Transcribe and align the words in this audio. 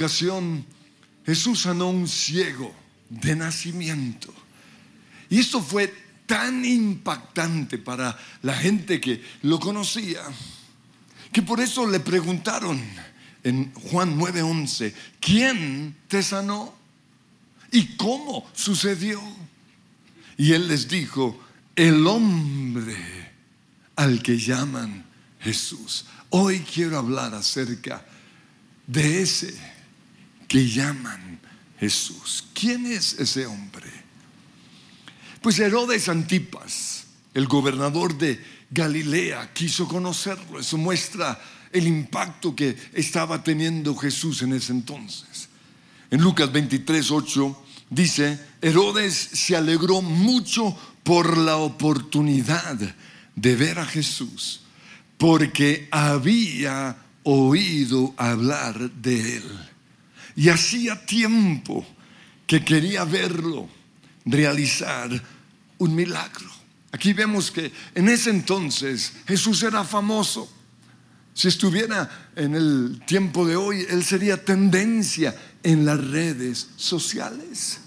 ocasión 0.00 0.64
Jesús 1.26 1.60
sanó 1.60 1.84
a 1.84 1.90
un 1.90 2.08
ciego 2.08 2.74
de 3.10 3.36
nacimiento. 3.36 4.32
Y 5.28 5.38
esto 5.38 5.60
fue 5.60 5.92
tan 6.24 6.64
impactante 6.64 7.76
para 7.76 8.18
la 8.40 8.54
gente 8.54 8.98
que 8.98 9.22
lo 9.42 9.60
conocía, 9.60 10.22
que 11.32 11.42
por 11.42 11.60
eso 11.60 11.86
le 11.86 12.00
preguntaron 12.00 12.80
en 13.44 13.74
Juan 13.74 14.18
9:11, 14.18 14.94
¿quién 15.20 15.96
te 16.08 16.22
sanó? 16.22 16.74
¿Y 17.70 17.96
cómo 17.96 18.48
sucedió? 18.54 19.20
Y 20.38 20.54
él 20.54 20.66
les 20.66 20.88
dijo, 20.88 21.38
el 21.76 22.06
hombre 22.06 22.96
al 23.96 24.22
que 24.22 24.38
llaman 24.38 25.04
Jesús. 25.40 26.06
Hoy 26.30 26.60
quiero 26.60 26.96
hablar 26.96 27.34
acerca 27.34 28.02
de 28.86 29.22
ese 29.22 29.79
que 30.50 30.68
llaman 30.68 31.38
Jesús. 31.78 32.44
¿Quién 32.52 32.84
es 32.84 33.12
ese 33.20 33.46
hombre? 33.46 33.88
Pues 35.40 35.60
Herodes 35.60 36.08
Antipas, 36.08 37.04
el 37.32 37.46
gobernador 37.46 38.18
de 38.18 38.44
Galilea, 38.68 39.52
quiso 39.52 39.86
conocerlo. 39.86 40.58
Eso 40.58 40.76
muestra 40.76 41.40
el 41.70 41.86
impacto 41.86 42.56
que 42.56 42.76
estaba 42.92 43.44
teniendo 43.44 43.94
Jesús 43.94 44.42
en 44.42 44.54
ese 44.54 44.72
entonces. 44.72 45.48
En 46.10 46.20
Lucas 46.20 46.50
23, 46.50 47.12
8 47.12 47.64
dice, 47.88 48.44
Herodes 48.60 49.14
se 49.14 49.54
alegró 49.54 50.02
mucho 50.02 50.76
por 51.04 51.38
la 51.38 51.58
oportunidad 51.58 52.76
de 53.36 53.54
ver 53.54 53.78
a 53.78 53.86
Jesús, 53.86 54.62
porque 55.16 55.86
había 55.92 56.96
oído 57.22 58.14
hablar 58.16 58.90
de 58.90 59.36
él. 59.36 59.69
Y 60.36 60.48
hacía 60.48 61.04
tiempo 61.06 61.86
que 62.46 62.64
quería 62.64 63.04
verlo 63.04 63.68
realizar 64.24 65.10
un 65.78 65.94
milagro. 65.94 66.50
Aquí 66.92 67.12
vemos 67.12 67.50
que 67.50 67.72
en 67.94 68.08
ese 68.08 68.30
entonces 68.30 69.12
Jesús 69.26 69.62
era 69.62 69.84
famoso. 69.84 70.50
Si 71.32 71.48
estuviera 71.48 72.30
en 72.34 72.54
el 72.54 73.02
tiempo 73.06 73.46
de 73.46 73.56
hoy, 73.56 73.86
Él 73.88 74.04
sería 74.04 74.44
tendencia 74.44 75.34
en 75.62 75.86
las 75.86 76.04
redes 76.08 76.70
sociales. 76.76 77.80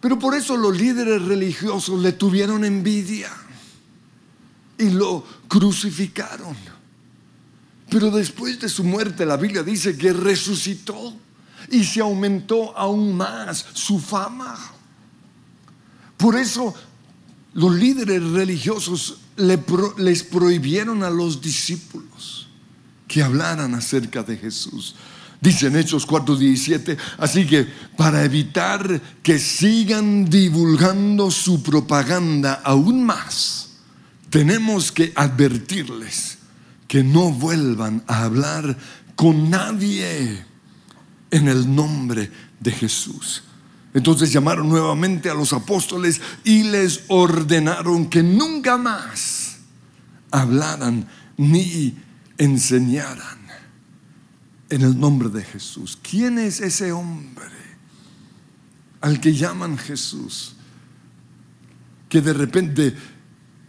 Pero 0.00 0.18
por 0.18 0.34
eso 0.34 0.56
los 0.56 0.76
líderes 0.76 1.20
religiosos 1.22 2.00
le 2.00 2.12
tuvieron 2.12 2.64
envidia 2.64 3.30
y 4.78 4.90
lo 4.90 5.24
crucificaron. 5.48 6.56
Pero 7.90 8.10
después 8.10 8.60
de 8.60 8.68
su 8.68 8.84
muerte, 8.84 9.26
la 9.26 9.36
Biblia 9.36 9.64
dice 9.64 9.98
que 9.98 10.12
resucitó 10.12 11.12
y 11.70 11.84
se 11.84 12.00
aumentó 12.00 12.76
aún 12.78 13.16
más 13.16 13.66
su 13.74 13.98
fama. 13.98 14.56
Por 16.16 16.36
eso 16.36 16.72
los 17.54 17.74
líderes 17.74 18.22
religiosos 18.22 19.18
les 19.36 20.22
prohibieron 20.22 21.02
a 21.02 21.10
los 21.10 21.40
discípulos 21.40 22.48
que 23.08 23.22
hablaran 23.22 23.74
acerca 23.74 24.22
de 24.22 24.36
Jesús. 24.36 24.94
Dice 25.40 25.66
en 25.66 25.76
Hechos 25.76 26.06
4:17, 26.06 26.96
así 27.18 27.46
que 27.46 27.66
para 27.96 28.24
evitar 28.24 29.00
que 29.22 29.38
sigan 29.38 30.28
divulgando 30.28 31.30
su 31.30 31.62
propaganda 31.62 32.60
aún 32.62 33.02
más, 33.02 33.70
tenemos 34.28 34.92
que 34.92 35.12
advertirles 35.16 36.39
que 36.90 37.04
no 37.04 37.30
vuelvan 37.30 38.02
a 38.08 38.24
hablar 38.24 38.76
con 39.14 39.48
nadie 39.48 40.44
en 41.30 41.46
el 41.46 41.72
nombre 41.72 42.32
de 42.58 42.72
Jesús. 42.72 43.44
Entonces 43.94 44.32
llamaron 44.32 44.68
nuevamente 44.68 45.30
a 45.30 45.34
los 45.34 45.52
apóstoles 45.52 46.20
y 46.42 46.64
les 46.64 47.04
ordenaron 47.06 48.10
que 48.10 48.24
nunca 48.24 48.76
más 48.76 49.58
hablaran 50.32 51.06
ni 51.36 51.96
enseñaran 52.38 53.38
en 54.68 54.82
el 54.82 54.98
nombre 54.98 55.28
de 55.28 55.44
Jesús. 55.44 55.96
¿Quién 56.02 56.40
es 56.40 56.60
ese 56.60 56.90
hombre 56.90 57.46
al 59.00 59.20
que 59.20 59.32
llaman 59.32 59.78
Jesús? 59.78 60.56
Que 62.08 62.20
de 62.20 62.32
repente 62.32 62.96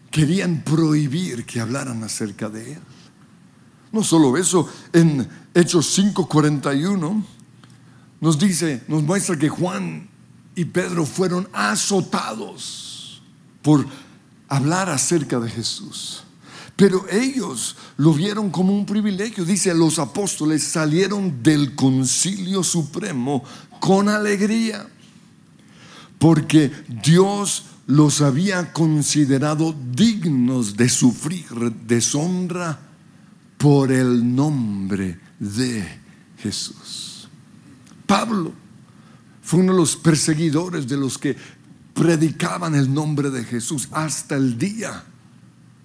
querían 0.09 0.63
prohibir 0.63 1.45
que 1.45 1.59
hablaran 1.59 2.03
acerca 2.03 2.49
de 2.49 2.73
él. 2.73 2.81
No 3.91 4.03
solo 4.03 4.37
eso, 4.37 4.69
en 4.93 5.27
Hechos 5.53 5.97
5:41 5.97 7.23
nos 8.21 8.37
dice, 8.37 8.83
nos 8.87 9.03
muestra 9.03 9.37
que 9.37 9.49
Juan 9.49 10.07
y 10.55 10.65
Pedro 10.65 11.05
fueron 11.05 11.47
azotados 11.53 13.21
por 13.61 13.85
hablar 14.47 14.89
acerca 14.89 15.39
de 15.39 15.49
Jesús. 15.49 16.23
Pero 16.75 17.05
ellos 17.09 17.75
lo 17.97 18.13
vieron 18.13 18.49
como 18.49 18.73
un 18.73 18.85
privilegio. 18.85 19.43
Dice, 19.45 19.73
los 19.73 19.99
apóstoles 19.99 20.63
salieron 20.63 21.43
del 21.43 21.75
concilio 21.75 22.63
supremo 22.63 23.43
con 23.79 24.07
alegría, 24.07 24.87
porque 26.17 26.71
Dios 27.03 27.63
los 27.87 28.21
había 28.21 28.71
considerado 28.71 29.75
dignos 29.93 30.77
de 30.77 30.87
sufrir 30.89 31.45
deshonra 31.85 32.90
por 33.61 33.91
el 33.91 34.35
nombre 34.35 35.19
de 35.37 35.87
Jesús. 36.39 37.29
Pablo 38.07 38.51
fue 39.43 39.59
uno 39.59 39.73
de 39.73 39.77
los 39.77 39.95
perseguidores 39.95 40.87
de 40.87 40.97
los 40.97 41.19
que 41.19 41.37
predicaban 41.93 42.73
el 42.73 42.91
nombre 42.91 43.29
de 43.29 43.43
Jesús 43.43 43.87
hasta 43.91 44.35
el 44.35 44.57
día 44.57 45.03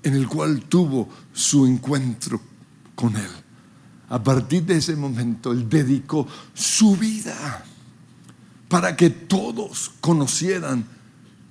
en 0.03 0.15
el 0.15 0.27
cual 0.27 0.63
tuvo 0.63 1.11
su 1.35 1.67
encuentro 1.67 2.41
con 2.95 3.15
Él. 3.15 3.31
A 4.09 4.23
partir 4.23 4.65
de 4.65 4.79
ese 4.79 4.97
momento, 4.97 5.53
Él 5.53 5.69
dedicó 5.69 6.27
su 6.55 6.97
vida 6.97 7.63
para 8.69 8.97
que 8.97 9.11
todos 9.11 9.93
conocieran 10.01 10.87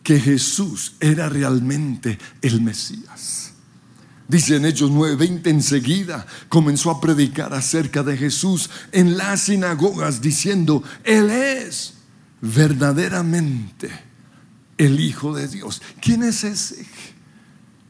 que 0.02 0.20
Jesús 0.20 0.96
era 1.00 1.30
realmente 1.30 2.18
el 2.42 2.62
Mesías. 2.62 3.55
Dice 4.28 4.56
en 4.56 4.66
Hechos 4.66 4.92
9:20, 4.92 5.50
enseguida 5.50 6.26
comenzó 6.50 6.90
a 6.90 7.00
predicar 7.00 7.54
acerca 7.54 8.02
de 8.02 8.18
Jesús 8.18 8.70
en 8.92 9.18
las 9.18 9.42
sinagogas 9.42 10.20
diciendo, 10.22 10.84
Él 11.04 11.30
es 11.30 11.94
verdaderamente 12.42 13.90
el 14.78 15.00
Hijo 15.00 15.34
de 15.34 15.48
Dios. 15.48 15.82
¿Quién 16.02 16.24
es 16.24 16.44
ese 16.44 16.88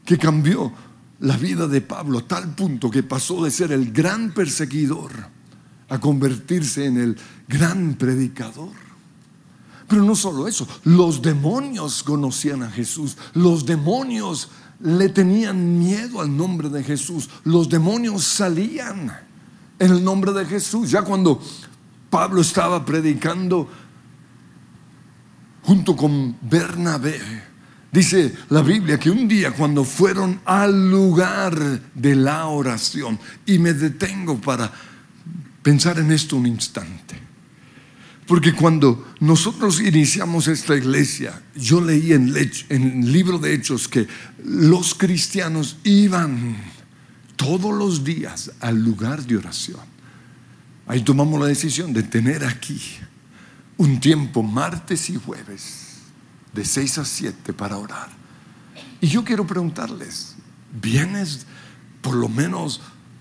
que 0.04 0.18
cambió 0.18 0.72
la 1.20 1.38
vida 1.38 1.66
de 1.66 1.80
Pablo 1.80 2.18
a 2.18 2.28
tal 2.28 2.54
punto 2.54 2.90
que 2.90 3.02
pasó 3.02 3.42
de 3.42 3.50
ser 3.50 3.72
el 3.72 3.92
gran 3.92 4.32
perseguidor 4.32 5.12
a 5.88 5.98
convertirse 5.98 6.84
en 6.84 6.98
el 6.98 7.16
gran 7.48 7.94
predicador? 7.94 8.72
Pero 9.88 10.02
no 10.02 10.16
solo 10.16 10.48
eso, 10.48 10.66
los 10.84 11.22
demonios 11.22 12.02
conocían 12.02 12.62
a 12.62 12.70
Jesús, 12.70 13.16
los 13.34 13.64
demonios 13.64 14.50
le 14.80 15.08
tenían 15.08 15.78
miedo 15.78 16.20
al 16.20 16.36
nombre 16.36 16.68
de 16.68 16.84
Jesús, 16.84 17.30
los 17.44 17.68
demonios 17.68 18.24
salían 18.24 19.12
en 19.78 19.90
el 19.90 20.04
nombre 20.04 20.32
de 20.32 20.44
Jesús. 20.44 20.90
Ya 20.90 21.02
cuando 21.02 21.40
Pablo 22.10 22.40
estaba 22.40 22.84
predicando, 22.84 23.68
junto 25.66 25.96
con 25.96 26.36
Bernabé. 26.40 27.20
Dice 27.90 28.34
la 28.50 28.62
Biblia 28.62 28.98
que 28.98 29.10
un 29.10 29.26
día 29.26 29.52
cuando 29.52 29.82
fueron 29.82 30.40
al 30.44 30.90
lugar 30.90 31.58
de 31.94 32.14
la 32.14 32.46
oración, 32.46 33.18
y 33.44 33.58
me 33.58 33.72
detengo 33.72 34.40
para 34.40 34.70
pensar 35.62 35.98
en 35.98 36.12
esto 36.12 36.36
un 36.36 36.46
instante, 36.46 37.20
porque 38.26 38.52
cuando 38.52 39.06
nosotros 39.20 39.80
iniciamos 39.80 40.48
esta 40.48 40.74
iglesia, 40.74 41.42
yo 41.54 41.80
leí 41.80 42.12
en, 42.12 42.34
el 42.68 43.12
libro 43.12 43.38
de 43.38 43.54
Hechos 43.54 43.86
que 43.86 44.08
los 44.44 44.94
cristianos 44.94 45.76
iban 45.84 46.56
todos 47.36 47.72
los 47.72 48.02
días 48.02 48.50
al 48.60 48.82
lugar 48.82 49.24
de 49.24 49.36
oración. 49.36 49.80
Ahí 50.88 51.02
tomamos 51.02 51.38
la 51.40 51.46
decisión 51.46 51.92
de 51.92 52.02
tener 52.02 52.44
aquí 52.44 52.80
un 53.76 54.00
tiempo 54.00 54.42
martes 54.42 55.08
y 55.10 55.16
jueves 55.16 55.98
de 56.52 56.64
6 56.64 56.98
a 56.98 57.04
7 57.04 57.52
para 57.52 57.76
orar. 57.76 58.08
Y 59.00 59.06
yo 59.06 59.24
quiero 59.24 59.46
preguntarles, 59.46 60.34
¿vienes 60.82 61.46
por 62.02 62.16
lo 62.16 62.28
menos 62.28 62.80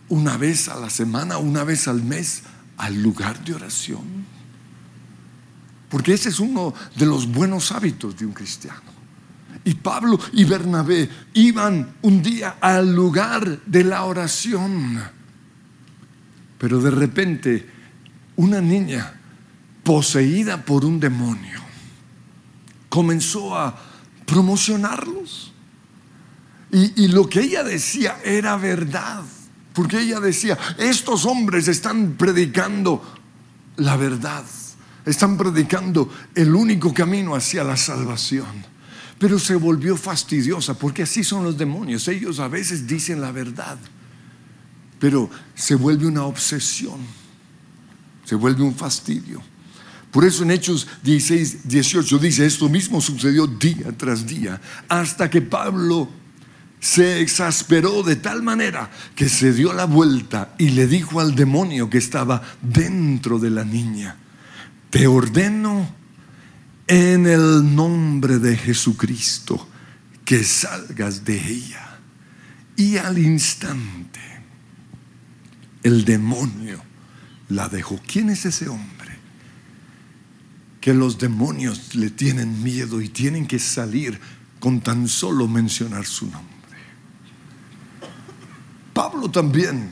una 0.10 0.38
vez 0.38 0.68
a 0.68 0.80
la 0.80 0.90
semana, 0.90 1.38
una 1.38 1.64
vez 1.64 1.88
al 1.88 2.02
mes 2.02 2.42
al 2.78 3.04
lugar 3.04 3.44
de 3.44 3.54
oración? 3.54 4.35
Porque 5.90 6.14
ese 6.14 6.30
es 6.30 6.40
uno 6.40 6.74
de 6.96 7.06
los 7.06 7.28
buenos 7.28 7.72
hábitos 7.72 8.18
de 8.18 8.26
un 8.26 8.34
cristiano. 8.34 8.96
Y 9.64 9.74
Pablo 9.76 10.20
y 10.34 10.44
Bernabé 10.44 11.10
iban 11.34 11.96
un 12.02 12.22
día 12.22 12.58
al 12.62 12.94
lugar 12.94 13.62
de 13.66 13.84
la 13.84 14.04
oración. 14.04 15.02
Pero 16.58 16.80
de 16.80 16.92
repente 16.92 17.70
una 18.36 18.62
niña 18.62 19.14
poseída 19.84 20.64
por 20.64 20.84
un 20.84 21.00
demonio 21.00 21.62
comenzó 22.90 23.58
a 23.58 23.78
promocionarlos. 24.26 25.52
Y, 26.72 27.08
lo 27.08 27.30
que 27.30 27.42
ella 27.42 27.64
decía 27.64 28.18
era 28.24 28.58
verdad, 28.58 29.24
porque 29.74 30.02
ella 30.02 30.20
decía, 30.20 30.58
estos 30.78 31.26
hombres 31.26 31.70
están 31.70 32.16
predicando 32.18 33.02
la 33.78 33.96
verdad, 33.96 34.44
están 35.06 35.38
predicando 35.38 36.10
el 36.34 36.54
único 36.54 36.94
camino 36.94 37.36
hacia 37.36 37.64
la 37.64 37.78
salvación. 37.78 38.66
Pero 39.20 39.40
se 39.40 39.56
volvió 39.56 39.96
fastidiosa, 39.96 40.74
porque 40.74 41.04
así 41.04 41.24
son 41.24 41.44
los 41.44 41.58
demonios, 41.58 42.08
ellos 42.08 42.40
a 42.40 42.48
veces 42.48 42.86
dicen 42.86 43.22
la 43.22 43.32
verdad, 43.32 43.78
pero 45.00 45.30
se 45.54 45.76
vuelve 45.76 46.06
una 46.06 46.24
obsesión, 46.24 47.00
se 48.26 48.36
vuelve 48.36 48.64
un 48.64 48.76
fastidio. 48.76 49.42
Por 50.12 50.26
eso 50.26 50.44
en 50.44 50.52
Hechos 50.52 50.88
16, 51.04 51.68
18 51.68 52.20
dice, 52.20 52.46
esto 52.46 52.70
mismo 52.70 53.02
sucedió 53.02 53.48
día 53.48 53.92
tras 53.98 54.26
día, 54.26 54.60
hasta 54.90 55.30
que 55.30 55.42
Pablo 55.42 56.10
se 56.80 57.20
exasperó 57.22 58.04
de 58.04 58.16
tal 58.16 58.44
manera 58.44 58.92
que 59.16 59.28
se 59.28 59.54
dio 59.54 59.74
la 59.74 59.86
vuelta 59.86 60.54
y 60.58 60.70
le 60.70 60.88
dijo 60.88 61.20
al 61.20 61.36
demonio 61.36 61.90
que 61.90 61.98
estaba 61.98 62.42
dentro 62.62 63.40
de 63.40 63.50
la 63.50 63.66
niña, 63.66 64.18
te 64.96 65.08
ordeno 65.08 65.94
en 66.88 67.28
el 67.28 67.76
nombre 67.76 68.40
de 68.40 68.56
Jesucristo 68.56 69.68
que 70.24 70.42
salgas 70.42 71.26
de 71.26 71.36
ella. 71.36 72.00
Y 72.78 72.96
al 72.96 73.18
instante 73.18 74.22
el 75.84 76.06
demonio 76.06 76.82
la 77.50 77.68
dejó. 77.68 78.00
¿Quién 78.08 78.30
es 78.30 78.46
ese 78.46 78.70
hombre? 78.70 79.20
que 80.80 80.94
los 80.94 81.18
demonios 81.18 81.94
le 81.96 82.10
tienen 82.10 82.64
miedo 82.64 83.02
y 83.02 83.10
tienen 83.10 83.48
que 83.48 83.60
salir 83.60 84.18
con 84.62 84.80
tan 84.80 85.10
solo 85.10 85.46
mencionar 85.50 86.06
su 86.06 86.28
nombre. 86.28 86.80
Pablo 88.94 89.30
también 89.30 89.90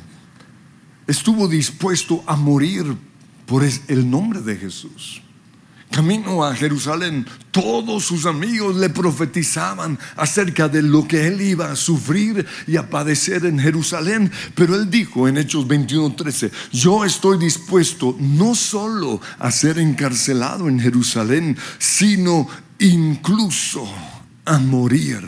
estuvo 1.07 1.49
dispuesto 1.49 2.23
a 2.25 2.37
morir 2.37 2.95
por 3.45 3.63
el 3.63 4.09
nombre 4.09 4.41
de 4.41 4.55
Jesús. 4.55 5.21
Camino 5.93 6.43
a 6.43 6.55
Jerusalén, 6.55 7.23
todos 7.51 8.03
sus 8.03 8.25
amigos 8.25 8.75
le 8.77 8.89
profetizaban 8.89 9.99
acerca 10.15 10.67
de 10.67 10.81
lo 10.81 11.07
que 11.07 11.27
él 11.27 11.39
iba 11.39 11.71
a 11.71 11.75
sufrir 11.75 12.47
y 12.65 12.77
a 12.77 12.89
padecer 12.89 13.45
en 13.45 13.59
Jerusalén. 13.59 14.31
Pero 14.55 14.73
él 14.73 14.89
dijo 14.89 15.27
en 15.27 15.37
Hechos 15.37 15.67
21:13, 15.67 16.51
yo 16.71 17.05
estoy 17.05 17.37
dispuesto 17.37 18.17
no 18.19 18.55
solo 18.55 19.21
a 19.37 19.51
ser 19.51 19.77
encarcelado 19.77 20.67
en 20.67 20.79
Jerusalén, 20.79 21.55
sino 21.77 22.47
incluso 22.79 23.87
a 24.45 24.57
morir 24.57 25.21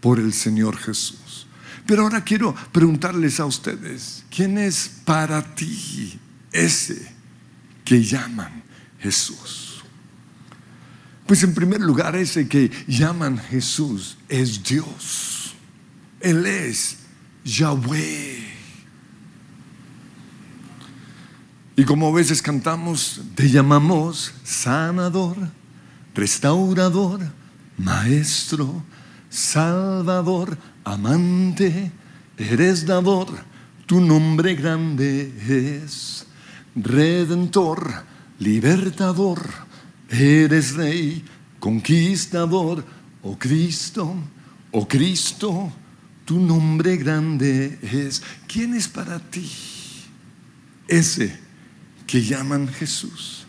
por 0.00 0.20
el 0.20 0.32
Señor 0.32 0.76
Jesús. 0.76 1.48
Pero 1.86 2.04
ahora 2.04 2.22
quiero 2.22 2.54
preguntarles 2.70 3.40
a 3.40 3.46
ustedes, 3.46 4.22
¿quién 4.30 4.58
es 4.58 4.88
para 5.04 5.56
ti 5.56 6.20
ese 6.52 7.21
que 7.84 8.02
llaman 8.02 8.62
Jesús? 8.98 9.82
Pues 11.26 11.42
en 11.42 11.54
primer 11.54 11.80
lugar, 11.80 12.14
ese 12.16 12.46
que 12.48 12.70
llaman 12.86 13.38
Jesús 13.38 14.18
es 14.28 14.62
Dios. 14.62 15.54
Él 16.20 16.44
es 16.46 16.98
Yahweh. 17.44 18.52
Y 21.74 21.84
como 21.84 22.08
a 22.08 22.12
veces 22.12 22.42
cantamos, 22.42 23.22
te 23.34 23.48
llamamos 23.48 24.34
sanador, 24.44 25.36
restaurador, 26.14 27.20
maestro, 27.78 28.84
salvador, 29.30 30.58
amante, 30.84 31.90
eres 32.36 32.84
dador, 32.84 33.28
tu 33.86 34.00
nombre 34.00 34.54
grande 34.54 35.32
es 35.84 36.26
redentor, 36.74 38.04
libertador 38.38 39.72
Eres 40.12 40.74
rey, 40.74 41.24
conquistador, 41.58 42.84
oh 43.22 43.38
Cristo, 43.38 44.14
oh 44.70 44.86
Cristo, 44.86 45.72
tu 46.26 46.38
nombre 46.38 46.98
grande 46.98 47.78
es. 47.80 48.22
¿Quién 48.46 48.74
es 48.74 48.88
para 48.88 49.18
ti? 49.18 49.50
Ese 50.86 51.34
que 52.06 52.22
llaman 52.22 52.68
Jesús. 52.68 53.46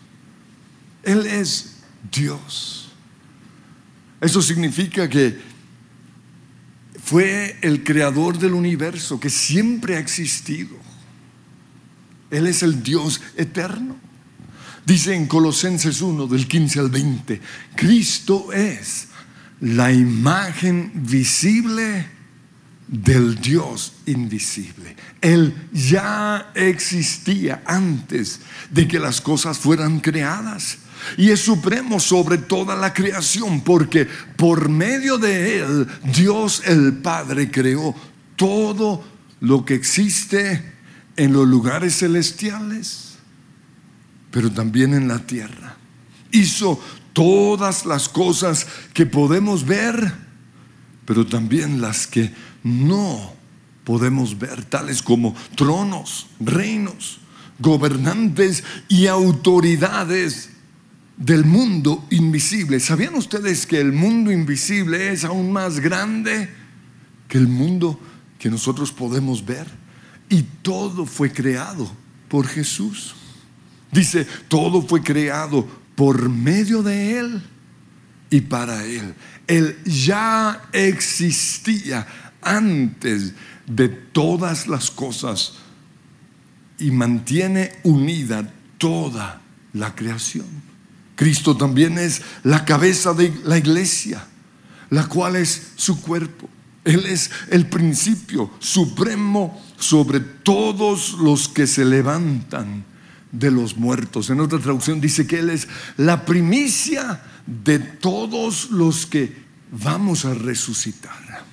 Él 1.02 1.26
es 1.26 1.82
Dios. 2.10 2.88
Eso 4.22 4.40
significa 4.40 5.06
que 5.06 5.38
fue 6.98 7.58
el 7.60 7.84
creador 7.84 8.38
del 8.38 8.54
universo 8.54 9.20
que 9.20 9.28
siempre 9.28 9.96
ha 9.96 9.98
existido. 9.98 10.83
Él 12.34 12.46
es 12.48 12.62
el 12.62 12.82
Dios 12.82 13.20
eterno. 13.36 13.96
Dice 14.84 15.14
en 15.14 15.26
Colosenses 15.26 16.02
1 16.02 16.26
del 16.26 16.46
15 16.46 16.80
al 16.80 16.90
20, 16.90 17.40
Cristo 17.76 18.52
es 18.52 19.08
la 19.60 19.92
imagen 19.92 20.92
visible 20.94 22.06
del 22.86 23.40
Dios 23.40 23.94
invisible. 24.06 24.94
Él 25.20 25.54
ya 25.72 26.50
existía 26.54 27.62
antes 27.64 28.40
de 28.70 28.86
que 28.86 28.98
las 28.98 29.20
cosas 29.20 29.58
fueran 29.58 30.00
creadas. 30.00 30.78
Y 31.16 31.30
es 31.30 31.40
supremo 31.40 32.00
sobre 32.00 32.38
toda 32.38 32.74
la 32.76 32.92
creación 32.92 33.62
porque 33.62 34.06
por 34.36 34.68
medio 34.68 35.18
de 35.18 35.60
Él 35.60 35.86
Dios 36.12 36.62
el 36.66 36.94
Padre 36.94 37.50
creó 37.50 37.94
todo 38.36 39.04
lo 39.40 39.64
que 39.64 39.74
existe 39.74 40.73
en 41.16 41.32
los 41.32 41.46
lugares 41.46 41.98
celestiales 41.98 43.14
pero 44.34 44.50
también 44.50 44.94
en 44.94 45.06
la 45.06 45.20
tierra. 45.20 45.76
Hizo 46.32 46.80
todas 47.12 47.86
las 47.86 48.08
cosas 48.08 48.66
que 48.92 49.06
podemos 49.06 49.64
ver, 49.64 50.12
pero 51.04 51.24
también 51.24 51.80
las 51.80 52.08
que 52.08 52.34
no 52.64 53.32
podemos 53.84 54.36
ver, 54.36 54.64
tales 54.64 55.02
como 55.02 55.36
tronos, 55.54 56.26
reinos, 56.40 57.20
gobernantes 57.60 58.64
y 58.88 59.06
autoridades 59.06 60.50
del 61.16 61.44
mundo 61.44 62.04
invisible. 62.10 62.80
¿Sabían 62.80 63.14
ustedes 63.14 63.66
que 63.66 63.80
el 63.80 63.92
mundo 63.92 64.32
invisible 64.32 65.12
es 65.12 65.22
aún 65.24 65.52
más 65.52 65.78
grande 65.78 66.50
que 67.28 67.38
el 67.38 67.46
mundo 67.46 68.00
que 68.40 68.50
nosotros 68.50 68.90
podemos 68.90 69.46
ver? 69.46 69.83
Y 70.28 70.42
todo 70.42 71.06
fue 71.06 71.32
creado 71.32 71.90
por 72.28 72.46
Jesús. 72.46 73.14
Dice, 73.90 74.26
todo 74.48 74.82
fue 74.82 75.02
creado 75.02 75.66
por 75.94 76.28
medio 76.28 76.82
de 76.82 77.18
Él 77.18 77.42
y 78.30 78.40
para 78.40 78.84
Él. 78.84 79.14
Él 79.46 79.78
ya 79.84 80.62
existía 80.72 82.06
antes 82.42 83.34
de 83.66 83.88
todas 83.88 84.66
las 84.66 84.90
cosas 84.90 85.54
y 86.78 86.90
mantiene 86.90 87.72
unida 87.84 88.52
toda 88.78 89.40
la 89.72 89.94
creación. 89.94 90.46
Cristo 91.16 91.56
también 91.56 91.98
es 91.98 92.22
la 92.42 92.64
cabeza 92.64 93.14
de 93.14 93.32
la 93.44 93.58
iglesia, 93.58 94.26
la 94.90 95.06
cual 95.06 95.36
es 95.36 95.72
su 95.76 96.00
cuerpo. 96.00 96.48
Él 96.84 97.06
es 97.06 97.30
el 97.50 97.66
principio 97.66 98.50
supremo 98.58 99.63
sobre 99.78 100.20
todos 100.20 101.14
los 101.14 101.48
que 101.48 101.66
se 101.66 101.84
levantan 101.84 102.84
de 103.32 103.50
los 103.50 103.76
muertos. 103.76 104.30
En 104.30 104.40
otra 104.40 104.58
traducción 104.58 105.00
dice 105.00 105.26
que 105.26 105.40
Él 105.40 105.50
es 105.50 105.68
la 105.96 106.24
primicia 106.24 107.22
de 107.46 107.78
todos 107.78 108.70
los 108.70 109.06
que 109.06 109.44
vamos 109.70 110.24
a 110.24 110.34
resucitar. 110.34 111.44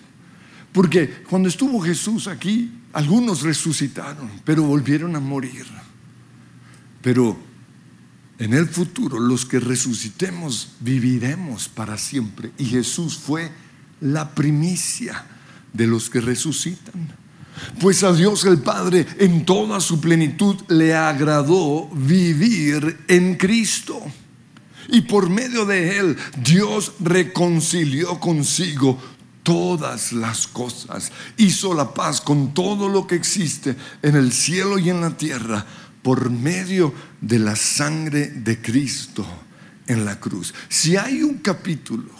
Porque 0.72 1.24
cuando 1.30 1.50
estuvo 1.50 1.82
Jesús 1.82 2.28
aquí, 2.28 2.72
algunos 2.94 3.42
resucitaron, 3.42 4.30
pero 4.46 4.63
volvieron 4.63 5.16
a 5.16 5.20
morir. 5.20 5.66
Pero 7.01 7.38
en 8.38 8.54
el 8.54 8.68
futuro, 8.68 9.20
los 9.20 9.46
que 9.46 9.60
resucitemos, 9.60 10.74
viviremos 10.80 11.68
para 11.68 11.98
siempre. 11.98 12.51
Y 12.58 12.66
Jesús 12.66 13.18
fue 13.18 13.51
la 14.00 14.34
primicia 14.34 15.25
de 15.74 15.88
los 15.88 16.10
que 16.10 16.22
resucitan. 16.22 17.21
Pues 17.79 18.03
a 18.03 18.13
Dios 18.13 18.46
el 18.46 18.60
Padre 18.60 19.05
en 19.20 19.46
toda 19.46 19.79
su 19.79 20.00
plenitud 20.00 20.55
le 20.67 20.93
agradó 20.96 21.88
vivir 21.89 23.05
en 23.08 23.36
Cristo. 23.36 24.01
Y 24.89 25.01
por 25.01 25.29
medio 25.29 25.65
de 25.65 25.98
él 26.00 26.17
Dios 26.43 26.93
reconcilió 27.00 28.20
consigo 28.20 29.00
todas 29.43 30.12
las 30.13 30.48
cosas. 30.48 31.12
Hizo 31.38 31.74
la 31.74 31.93
paz 31.93 32.22
con 32.22 32.53
todo 32.53 32.89
lo 32.89 33.08
que 33.08 33.15
existe 33.15 33.75
en 34.01 34.15
el 34.15 34.31
cielo 34.31 34.79
y 34.79 34.89
en 34.89 35.01
la 35.01 35.17
tierra 35.17 35.65
por 36.01 36.29
medio 36.29 36.93
de 37.22 37.39
la 37.39 37.55
sangre 37.55 38.27
de 38.27 38.62
Cristo 38.62 39.25
en 39.88 40.05
la 40.05 40.20
cruz. 40.20 40.53
Si 40.70 40.96
hay 40.96 41.22
un 41.22 41.39
capítulo 41.39 42.12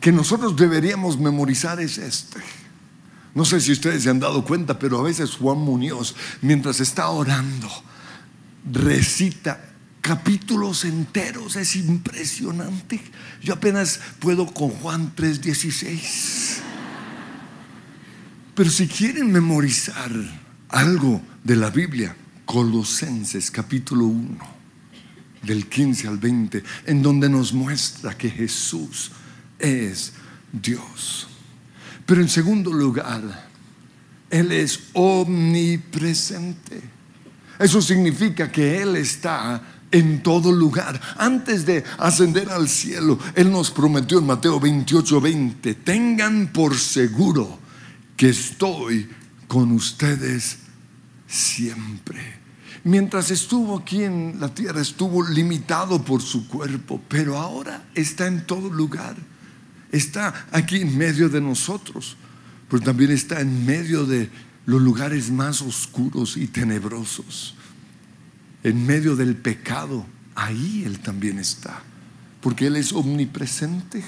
que 0.00 0.12
nosotros 0.12 0.56
deberíamos 0.56 1.18
memorizar 1.18 1.80
es 1.80 1.98
este. 1.98 2.40
No 3.34 3.44
sé 3.44 3.60
si 3.60 3.72
ustedes 3.72 4.02
se 4.02 4.10
han 4.10 4.20
dado 4.20 4.44
cuenta, 4.44 4.78
pero 4.78 4.98
a 4.98 5.02
veces 5.02 5.36
Juan 5.36 5.58
Muñoz, 5.58 6.16
mientras 6.42 6.80
está 6.80 7.08
orando, 7.08 7.68
recita 8.70 9.70
capítulos 10.00 10.84
enteros, 10.84 11.56
es 11.56 11.76
impresionante. 11.76 13.00
Yo 13.42 13.54
apenas 13.54 14.00
puedo 14.18 14.46
con 14.46 14.70
Juan 14.70 15.14
3:16. 15.14 16.60
Pero 18.54 18.70
si 18.70 18.88
quieren 18.88 19.30
memorizar 19.30 20.10
algo 20.68 21.22
de 21.44 21.56
la 21.56 21.70
Biblia, 21.70 22.16
Colosenses 22.44 23.50
capítulo 23.50 24.06
1, 24.06 24.38
del 25.42 25.66
15 25.66 26.08
al 26.08 26.18
20, 26.18 26.62
en 26.86 27.02
donde 27.02 27.28
nos 27.28 27.52
muestra 27.52 28.16
que 28.18 28.28
Jesús 28.28 29.12
es 29.58 30.12
Dios. 30.52 31.28
Pero 32.10 32.22
en 32.22 32.28
segundo 32.28 32.72
lugar, 32.72 33.22
Él 34.30 34.50
es 34.50 34.80
omnipresente. 34.94 36.82
Eso 37.56 37.80
significa 37.80 38.50
que 38.50 38.82
Él 38.82 38.96
está 38.96 39.62
en 39.92 40.20
todo 40.20 40.50
lugar. 40.50 41.00
Antes 41.18 41.64
de 41.64 41.84
ascender 41.98 42.50
al 42.50 42.68
cielo, 42.68 43.16
Él 43.36 43.52
nos 43.52 43.70
prometió 43.70 44.18
en 44.18 44.26
Mateo 44.26 44.58
28, 44.58 45.20
20, 45.20 45.74
tengan 45.76 46.48
por 46.48 46.76
seguro 46.76 47.60
que 48.16 48.30
estoy 48.30 49.08
con 49.46 49.70
ustedes 49.70 50.58
siempre. 51.28 52.40
Mientras 52.82 53.30
estuvo 53.30 53.78
aquí 53.78 54.02
en 54.02 54.38
la 54.40 54.52
tierra, 54.52 54.80
estuvo 54.80 55.24
limitado 55.28 56.04
por 56.04 56.20
su 56.22 56.48
cuerpo, 56.48 57.00
pero 57.06 57.38
ahora 57.38 57.88
está 57.94 58.26
en 58.26 58.44
todo 58.48 58.68
lugar. 58.68 59.14
Está 59.90 60.46
aquí 60.52 60.82
en 60.82 60.96
medio 60.96 61.28
de 61.28 61.40
nosotros, 61.40 62.16
pero 62.68 62.82
también 62.82 63.10
está 63.10 63.40
en 63.40 63.66
medio 63.66 64.06
de 64.06 64.30
los 64.66 64.80
lugares 64.80 65.30
más 65.30 65.62
oscuros 65.62 66.36
y 66.36 66.46
tenebrosos 66.46 67.54
en 68.62 68.86
medio 68.86 69.16
del 69.16 69.36
pecado, 69.36 70.06
ahí 70.34 70.84
Él 70.84 71.00
también 71.00 71.38
está, 71.38 71.82
porque 72.40 72.66
Él 72.66 72.76
es 72.76 72.92
omnipresente. 72.92 74.04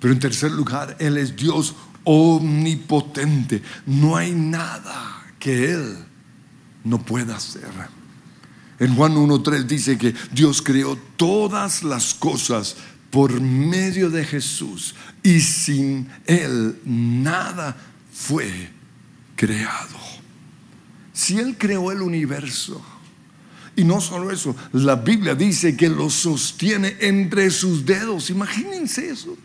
Pero 0.00 0.12
en 0.12 0.20
tercer 0.20 0.50
lugar, 0.50 0.96
Él 0.98 1.16
es 1.16 1.34
Dios 1.34 1.74
omnipotente. 2.04 3.62
No 3.86 4.16
hay 4.16 4.32
nada 4.32 5.24
que 5.38 5.72
Él 5.72 5.96
no 6.84 7.02
pueda 7.02 7.36
hacer. 7.36 7.70
En 8.78 8.94
Juan 8.94 9.14
1.3 9.14 9.64
dice 9.64 9.96
que 9.96 10.14
Dios 10.32 10.60
creó 10.60 10.98
todas 11.16 11.82
las 11.82 12.12
cosas 12.12 12.76
por 13.14 13.40
medio 13.40 14.10
de 14.10 14.24
Jesús 14.24 14.92
y 15.22 15.38
sin 15.38 16.08
Él 16.26 16.80
nada 16.84 17.76
fue 18.12 18.50
creado. 19.36 20.00
Si 21.12 21.38
Él 21.38 21.54
creó 21.56 21.92
el 21.92 22.02
universo, 22.02 22.84
y 23.76 23.84
no 23.84 24.00
solo 24.00 24.32
eso, 24.32 24.56
la 24.72 24.96
Biblia 24.96 25.36
dice 25.36 25.76
que 25.76 25.88
lo 25.88 26.10
sostiene 26.10 26.96
entre 26.98 27.52
sus 27.52 27.86
dedos. 27.86 28.30
Imagínense 28.30 29.10
eso. 29.10 29.36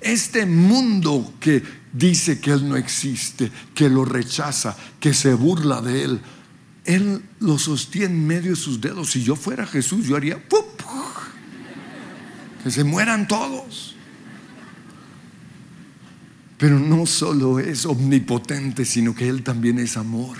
Este 0.00 0.44
mundo 0.44 1.34
que 1.38 1.62
dice 1.92 2.40
que 2.40 2.50
Él 2.50 2.68
no 2.68 2.76
existe, 2.76 3.52
que 3.72 3.88
lo 3.88 4.04
rechaza, 4.04 4.76
que 4.98 5.14
se 5.14 5.32
burla 5.34 5.80
de 5.80 6.02
Él, 6.02 6.20
Él 6.84 7.22
lo 7.38 7.56
sostiene 7.56 8.16
en 8.16 8.26
medio 8.26 8.50
de 8.50 8.56
sus 8.56 8.80
dedos. 8.80 9.12
Si 9.12 9.22
yo 9.22 9.36
fuera 9.36 9.64
Jesús, 9.64 10.08
yo 10.08 10.16
haría 10.16 10.42
¡pup! 10.48 10.82
Que 12.62 12.70
se 12.70 12.84
mueran 12.84 13.26
todos. 13.28 13.96
Pero 16.58 16.78
no 16.78 17.06
solo 17.06 17.58
es 17.58 17.86
omnipotente, 17.86 18.84
sino 18.84 19.14
que 19.14 19.28
Él 19.28 19.42
también 19.42 19.78
es 19.78 19.96
amor, 19.96 20.36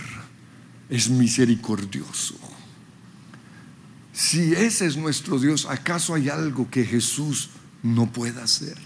es 0.88 1.10
misericordioso. 1.10 2.36
Si 4.12 4.52
ese 4.52 4.86
es 4.86 4.96
nuestro 4.96 5.38
Dios, 5.38 5.66
¿acaso 5.68 6.14
hay 6.14 6.28
algo 6.28 6.70
que 6.70 6.84
Jesús 6.84 7.50
no 7.82 8.12
pueda 8.12 8.44
hacer? 8.44 8.76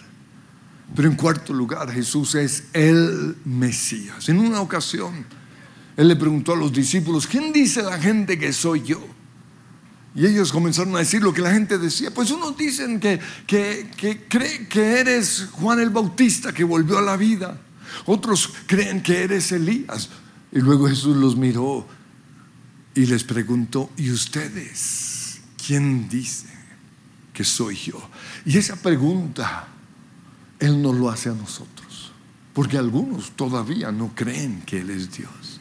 Pero 0.94 1.10
en 1.10 1.16
cuarto 1.16 1.52
lugar, 1.52 1.90
Jesús 1.90 2.34
es 2.36 2.64
el 2.72 3.36
Mesías. 3.44 4.28
En 4.28 4.38
una 4.38 4.60
ocasión, 4.60 5.26
Él 5.96 6.08
le 6.08 6.16
preguntó 6.16 6.52
a 6.52 6.56
los 6.56 6.72
discípulos, 6.72 7.26
¿quién 7.26 7.52
dice 7.52 7.82
la 7.82 7.98
gente 7.98 8.38
que 8.38 8.52
soy 8.52 8.82
yo? 8.82 9.15
Y 10.16 10.26
ellos 10.26 10.50
comenzaron 10.50 10.96
a 10.96 11.00
decir 11.00 11.22
lo 11.22 11.32
que 11.32 11.42
la 11.42 11.52
gente 11.52 11.78
decía. 11.78 12.12
Pues 12.12 12.30
unos 12.30 12.56
dicen 12.56 12.98
que, 12.98 13.20
que, 13.46 13.90
que, 13.96 14.66
que 14.66 15.00
eres 15.00 15.48
Juan 15.52 15.78
el 15.78 15.90
Bautista 15.90 16.52
que 16.52 16.64
volvió 16.64 16.98
a 16.98 17.02
la 17.02 17.16
vida. 17.16 17.60
Otros 18.06 18.50
creen 18.66 19.02
que 19.02 19.22
eres 19.22 19.52
Elías. 19.52 20.08
Y 20.50 20.60
luego 20.60 20.88
Jesús 20.88 21.16
los 21.16 21.36
miró 21.36 21.86
y 22.94 23.04
les 23.04 23.24
preguntó, 23.24 23.90
¿y 23.98 24.10
ustedes? 24.10 25.16
¿quién 25.66 26.08
dice 26.08 26.46
que 27.32 27.44
soy 27.44 27.76
yo? 27.76 28.10
Y 28.44 28.56
esa 28.56 28.76
pregunta 28.76 29.66
Él 30.60 30.80
no 30.80 30.92
lo 30.92 31.10
hace 31.10 31.28
a 31.28 31.34
nosotros, 31.34 32.12
porque 32.54 32.78
algunos 32.78 33.32
todavía 33.32 33.90
no 33.90 34.14
creen 34.14 34.62
que 34.62 34.80
Él 34.80 34.90
es 34.90 35.10
Dios. 35.10 35.60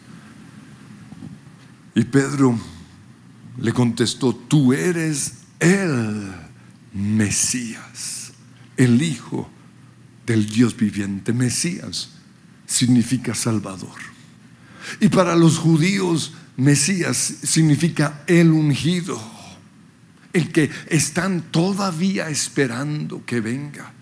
Y 1.96 2.04
Pedro 2.04 2.58
le 3.58 3.74
contestó, 3.74 4.36
tú 4.36 4.74
eres 4.74 5.34
el 5.60 6.32
Mesías, 6.94 8.32
el 8.78 9.02
Hijo 9.02 9.50
del 10.26 10.48
Dios 10.48 10.76
viviente. 10.76 11.34
Mesías 11.34 12.12
significa 12.66 13.36
Salvador. 13.36 13.96
Y 15.00 15.10
para 15.10 15.36
los 15.36 15.58
judíos, 15.58 16.34
Mesías 16.58 17.18
significa 17.18 18.24
el 18.28 18.52
ungido 18.52 19.36
el 20.36 20.52
que 20.52 20.70
están 20.88 21.44
todavía 21.44 22.30
esperando 22.30 23.26
que 23.26 23.40
venga. 23.40 23.94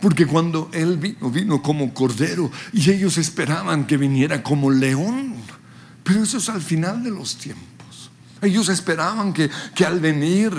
Porque 0.00 0.26
cuando 0.26 0.70
Él 0.72 0.96
vino, 0.96 1.30
vino 1.30 1.62
como 1.62 1.92
cordero 1.92 2.50
y 2.72 2.90
ellos 2.90 3.18
esperaban 3.18 3.86
que 3.86 3.98
viniera 3.98 4.42
como 4.42 4.70
león. 4.70 5.34
Pero 6.02 6.22
eso 6.22 6.38
es 6.38 6.48
al 6.48 6.62
final 6.62 7.04
de 7.04 7.10
los 7.10 7.36
tiempos. 7.36 7.71
Ellos 8.42 8.68
esperaban 8.68 9.32
que, 9.32 9.48
que 9.74 9.86
al 9.86 10.00
venir 10.00 10.52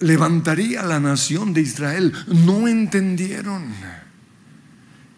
levantaría 0.00 0.82
la 0.82 1.00
nación 1.00 1.54
de 1.54 1.62
Israel. 1.62 2.12
No 2.26 2.68
entendieron 2.68 3.72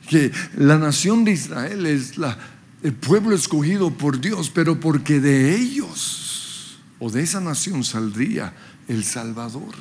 que 0.09 0.33
la 0.57 0.79
nación 0.79 1.25
de 1.25 1.33
Israel 1.33 1.87
es 1.87 2.17
la, 2.17 2.39
el 2.85 2.95
pueblo 2.95 3.35
escogido 3.35 3.91
por 3.91 4.21
Dios, 4.21 4.51
pero 4.51 4.79
porque 4.79 5.21
de 5.21 5.57
ellos 5.57 6.79
o 7.01 7.11
de 7.11 7.23
esa 7.23 7.41
nación 7.41 7.83
saldría 7.83 8.55
el 8.87 9.05
Salvador. 9.05 9.75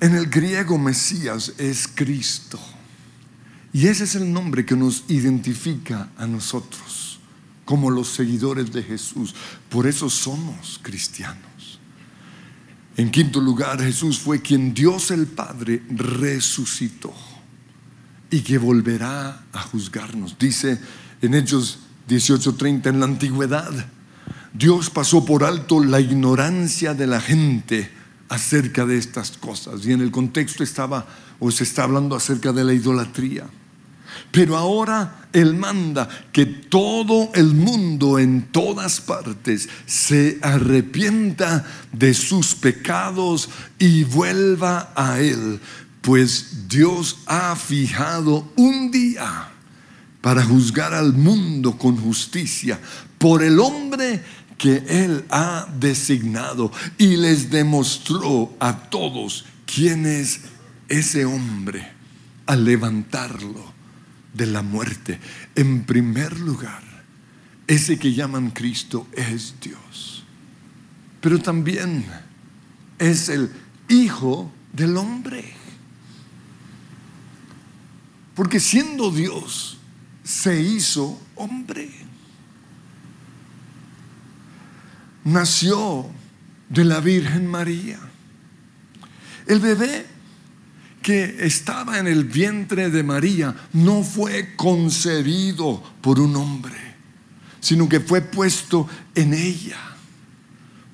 En 0.00 0.14
el 0.14 0.26
griego 0.28 0.78
Mesías 0.78 1.52
es 1.58 1.86
Cristo. 1.94 2.58
Y 3.74 3.86
ese 3.86 4.04
es 4.04 4.14
el 4.14 4.32
nombre 4.32 4.66
que 4.66 4.76
nos 4.76 5.04
identifica 5.08 6.10
a 6.16 6.26
nosotros 6.26 7.01
como 7.72 7.90
los 7.90 8.08
seguidores 8.08 8.70
de 8.70 8.82
Jesús. 8.82 9.34
Por 9.70 9.86
eso 9.86 10.10
somos 10.10 10.78
cristianos. 10.82 11.80
En 12.98 13.10
quinto 13.10 13.40
lugar, 13.40 13.80
Jesús 13.80 14.18
fue 14.18 14.42
quien 14.42 14.74
Dios 14.74 15.10
el 15.10 15.26
Padre 15.26 15.82
resucitó 15.88 17.14
y 18.30 18.40
que 18.40 18.58
volverá 18.58 19.46
a 19.54 19.62
juzgarnos. 19.62 20.38
Dice 20.38 20.78
en 21.22 21.32
Hechos 21.32 21.78
18:30, 22.08 22.90
en 22.90 23.00
la 23.00 23.06
antigüedad 23.06 23.72
Dios 24.52 24.90
pasó 24.90 25.24
por 25.24 25.42
alto 25.42 25.82
la 25.82 25.98
ignorancia 25.98 26.92
de 26.92 27.06
la 27.06 27.22
gente 27.22 27.90
acerca 28.28 28.84
de 28.84 28.98
estas 28.98 29.30
cosas. 29.38 29.86
Y 29.86 29.92
en 29.92 30.02
el 30.02 30.10
contexto 30.10 30.62
estaba, 30.62 31.06
o 31.40 31.50
se 31.50 31.64
está 31.64 31.84
hablando 31.84 32.16
acerca 32.16 32.52
de 32.52 32.64
la 32.64 32.74
idolatría. 32.74 33.46
Pero 34.30 34.56
ahora 34.56 35.26
Él 35.32 35.54
manda 35.54 36.08
que 36.32 36.46
todo 36.46 37.30
el 37.34 37.54
mundo 37.54 38.18
en 38.18 38.42
todas 38.50 39.00
partes 39.00 39.68
se 39.86 40.38
arrepienta 40.42 41.64
de 41.92 42.14
sus 42.14 42.54
pecados 42.54 43.48
y 43.78 44.04
vuelva 44.04 44.92
a 44.94 45.20
Él, 45.20 45.60
pues 46.00 46.68
Dios 46.68 47.18
ha 47.26 47.54
fijado 47.56 48.52
un 48.56 48.90
día 48.90 49.48
para 50.20 50.44
juzgar 50.44 50.94
al 50.94 51.12
mundo 51.12 51.76
con 51.76 51.96
justicia 51.96 52.80
por 53.18 53.42
el 53.42 53.58
hombre 53.60 54.22
que 54.56 54.84
Él 54.88 55.24
ha 55.28 55.66
designado 55.78 56.70
y 56.96 57.16
les 57.16 57.50
demostró 57.50 58.54
a 58.60 58.88
todos 58.88 59.44
quién 59.66 60.06
es 60.06 60.42
ese 60.88 61.24
hombre 61.24 61.90
al 62.46 62.64
levantarlo 62.64 63.71
de 64.34 64.46
la 64.46 64.62
muerte. 64.62 65.18
En 65.54 65.84
primer 65.84 66.38
lugar, 66.40 66.82
ese 67.66 67.98
que 67.98 68.14
llaman 68.14 68.50
Cristo 68.50 69.06
es 69.12 69.54
Dios. 69.60 70.24
Pero 71.20 71.40
también 71.40 72.04
es 72.98 73.28
el 73.28 73.50
Hijo 73.88 74.50
del 74.72 74.96
hombre. 74.96 75.52
Porque 78.34 78.58
siendo 78.58 79.10
Dios, 79.10 79.78
se 80.24 80.60
hizo 80.62 81.20
hombre. 81.36 81.90
Nació 85.24 86.10
de 86.68 86.84
la 86.84 87.00
Virgen 87.00 87.46
María. 87.46 87.98
El 89.46 89.60
bebé 89.60 90.06
que 91.02 91.36
estaba 91.40 91.98
en 91.98 92.06
el 92.06 92.24
vientre 92.24 92.88
de 92.88 93.02
María 93.02 93.54
no 93.72 94.02
fue 94.02 94.54
concebido 94.56 95.82
por 96.00 96.20
un 96.20 96.36
hombre, 96.36 96.78
sino 97.60 97.88
que 97.88 98.00
fue 98.00 98.22
puesto 98.22 98.88
en 99.14 99.34
ella 99.34 99.78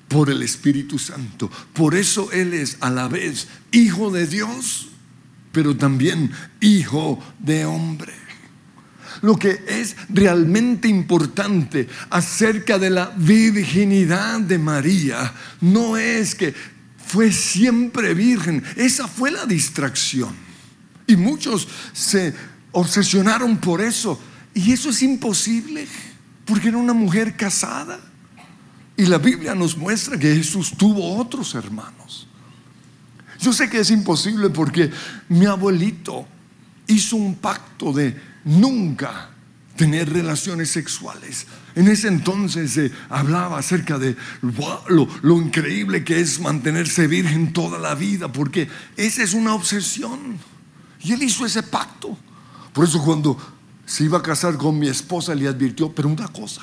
por 0.07 0.29
el 0.29 0.41
Espíritu 0.41 0.97
Santo. 0.97 1.49
Por 1.73 1.95
eso 1.95 2.31
Él 2.31 2.53
es 2.53 2.77
a 2.81 2.89
la 2.89 3.07
vez 3.07 3.47
hijo 3.71 4.11
de 4.11 4.27
Dios, 4.27 4.89
pero 5.51 5.77
también 5.77 6.31
hijo 6.59 7.23
de 7.39 7.65
hombre. 7.65 8.13
Lo 9.21 9.37
que 9.37 9.63
es 9.67 9.95
realmente 10.09 10.87
importante 10.87 11.87
acerca 12.09 12.79
de 12.79 12.89
la 12.89 13.13
virginidad 13.17 14.39
de 14.39 14.57
María 14.57 15.33
no 15.61 15.97
es 15.97 16.35
que 16.35 16.53
fue 17.09 17.31
siempre 17.31 18.13
virgen. 18.13 18.63
Esa 18.75 19.07
fue 19.07 19.31
la 19.31 19.47
distracción. 19.47 20.35
Y 21.07 21.15
muchos 21.15 21.67
se 21.91 22.35
obsesionaron 22.71 23.57
por 23.57 23.81
eso. 23.81 24.19
Y 24.53 24.71
eso 24.71 24.91
es 24.91 25.01
imposible, 25.01 25.87
porque 26.45 26.67
era 26.67 26.77
una 26.77 26.93
mujer 26.93 27.35
casada. 27.35 27.99
Y 28.95 29.07
la 29.07 29.17
Biblia 29.17 29.55
nos 29.55 29.75
muestra 29.75 30.19
que 30.19 30.35
Jesús 30.35 30.73
tuvo 30.77 31.17
otros 31.17 31.55
hermanos. 31.55 32.27
Yo 33.39 33.53
sé 33.53 33.69
que 33.69 33.79
es 33.79 33.89
imposible 33.89 34.51
porque 34.51 34.91
mi 35.29 35.47
abuelito 35.47 36.27
hizo 36.85 37.15
un 37.15 37.35
pacto 37.35 37.91
de 37.91 38.15
nunca 38.43 39.31
tener 39.79 40.11
relaciones 40.11 40.69
sexuales. 40.69 41.47
En 41.73 41.87
ese 41.87 42.09
entonces 42.09 42.71
se 42.71 42.91
hablaba 43.07 43.57
acerca 43.57 43.97
de 43.97 44.17
lo, 44.41 45.41
increíble 45.41 46.03
que 46.03 46.19
es 46.19 46.41
mantenerse 46.41 47.07
virgen 47.07 47.53
toda 47.53 47.79
la 47.79 47.95
vida, 47.95 48.29
porque 48.29 48.67
esa 48.97 49.23
es 49.23 49.33
una 49.33 49.53
obsesión. 49.53 50.37
Y 50.99 51.13
él 51.13 51.23
hizo 51.23 51.45
ese 51.45 51.63
pacto. 51.63 52.17
Por 52.73 52.83
eso 52.83 53.01
cuando 53.01 53.37
se 53.85 54.03
iba 54.03 54.17
a 54.17 54.21
casar 54.21 54.57
con 54.57 54.77
mi 54.77 54.89
esposa 54.89 55.33
le 55.33 55.47
advirtió, 55.47 55.95
pero 55.95 56.09
una 56.09 56.27
cosa, 56.27 56.61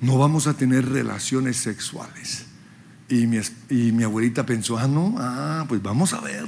no 0.00 0.16
vamos 0.16 0.46
a 0.46 0.54
tener 0.54 0.88
relaciones 0.88 1.56
sexuales. 1.56 2.46
Y 3.08 3.26
mi, 3.26 3.40
y 3.68 3.90
mi 3.90 4.04
abuelita 4.04 4.46
pensó, 4.46 4.78
ah, 4.78 4.86
no, 4.86 5.16
ah, 5.18 5.64
pues 5.68 5.82
vamos 5.82 6.12
a 6.12 6.20
ver. 6.20 6.46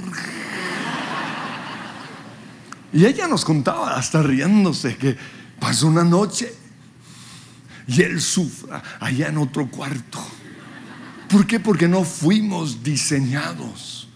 Y 2.92 3.04
ella 3.04 3.26
nos 3.28 3.44
contaba, 3.44 3.96
hasta 3.96 4.22
riéndose, 4.22 4.96
que 4.96 5.16
pasó 5.58 5.88
una 5.88 6.04
noche 6.04 6.52
y 7.88 8.02
él 8.02 8.20
sufra 8.20 8.82
allá 9.00 9.28
en 9.28 9.38
otro 9.38 9.68
cuarto. 9.68 10.24
¿Por 11.28 11.46
qué? 11.46 11.60
Porque 11.60 11.88
no 11.88 12.04
fuimos 12.04 12.82
diseñados 12.82 14.08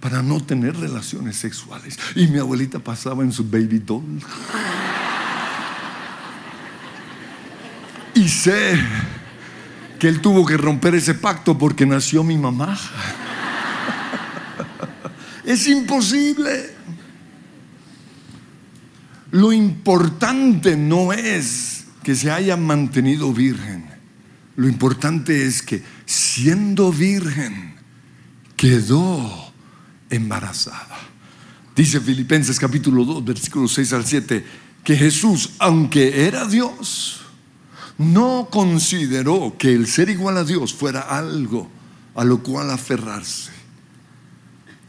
para 0.00 0.22
no 0.22 0.42
tener 0.42 0.76
relaciones 0.76 1.36
sexuales. 1.36 1.98
Y 2.14 2.26
mi 2.26 2.38
abuelita 2.38 2.78
pasaba 2.78 3.24
en 3.24 3.32
su 3.32 3.44
baby 3.44 3.78
doll. 3.78 4.20
Y 8.14 8.28
sé 8.28 8.78
que 9.98 10.08
él 10.08 10.20
tuvo 10.20 10.46
que 10.46 10.56
romper 10.56 10.94
ese 10.94 11.14
pacto 11.14 11.56
porque 11.58 11.86
nació 11.86 12.22
mi 12.22 12.38
mamá. 12.38 12.78
Es 15.44 15.66
imposible. 15.66 16.73
Lo 19.34 19.52
importante 19.52 20.76
no 20.76 21.12
es 21.12 21.86
que 22.04 22.14
se 22.14 22.30
haya 22.30 22.56
mantenido 22.56 23.32
virgen. 23.32 23.84
Lo 24.54 24.68
importante 24.68 25.44
es 25.44 25.60
que 25.60 25.82
siendo 26.06 26.92
virgen 26.92 27.74
quedó 28.56 29.52
embarazada. 30.08 31.00
Dice 31.74 31.98
Filipenses 31.98 32.60
capítulo 32.60 33.04
2, 33.04 33.24
versículos 33.24 33.72
6 33.74 33.92
al 33.94 34.06
7, 34.06 34.46
que 34.84 34.96
Jesús, 34.96 35.54
aunque 35.58 36.28
era 36.28 36.46
Dios, 36.46 37.22
no 37.98 38.46
consideró 38.52 39.56
que 39.58 39.72
el 39.72 39.88
ser 39.88 40.10
igual 40.10 40.36
a 40.36 40.44
Dios 40.44 40.72
fuera 40.72 41.00
algo 41.00 41.68
a 42.14 42.24
lo 42.24 42.40
cual 42.40 42.70
aferrarse. 42.70 43.50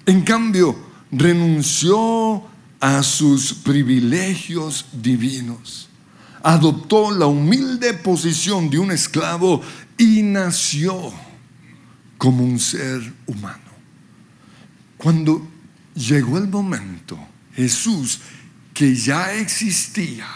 En 0.06 0.22
cambio, 0.22 0.78
renunció 1.12 2.54
a 2.86 3.02
sus 3.02 3.52
privilegios 3.52 4.86
divinos. 4.94 5.90
Adoptó 6.44 7.10
la 7.10 7.26
humilde 7.26 7.96
posición 7.96 8.70
de 8.70 8.78
un 8.78 8.92
esclavo 8.92 9.60
y 9.98 10.22
nació 10.22 11.12
como 12.20 12.44
un 12.44 12.60
ser 12.60 13.02
humano. 13.26 13.72
Cuando 14.98 15.48
llegó 15.96 16.38
el 16.38 16.48
momento, 16.48 17.18
Jesús, 17.56 18.20
que 18.72 18.94
ya 18.94 19.34
existía, 19.34 20.28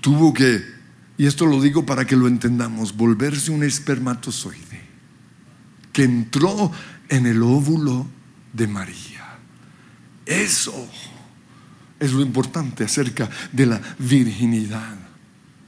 tuvo 0.00 0.34
que, 0.34 0.60
y 1.18 1.26
esto 1.26 1.46
lo 1.46 1.62
digo 1.62 1.86
para 1.86 2.04
que 2.04 2.16
lo 2.16 2.26
entendamos, 2.26 2.96
volverse 2.96 3.52
un 3.52 3.62
espermatozoide, 3.62 4.82
que 5.92 6.02
entró 6.02 6.72
en 7.08 7.26
el 7.26 7.44
óvulo 7.44 8.08
de 8.52 8.66
María. 8.66 9.15
Eso 10.26 10.88
es 12.00 12.12
lo 12.12 12.20
importante 12.20 12.84
acerca 12.84 13.30
de 13.52 13.66
la 13.66 13.80
virginidad 13.98 14.96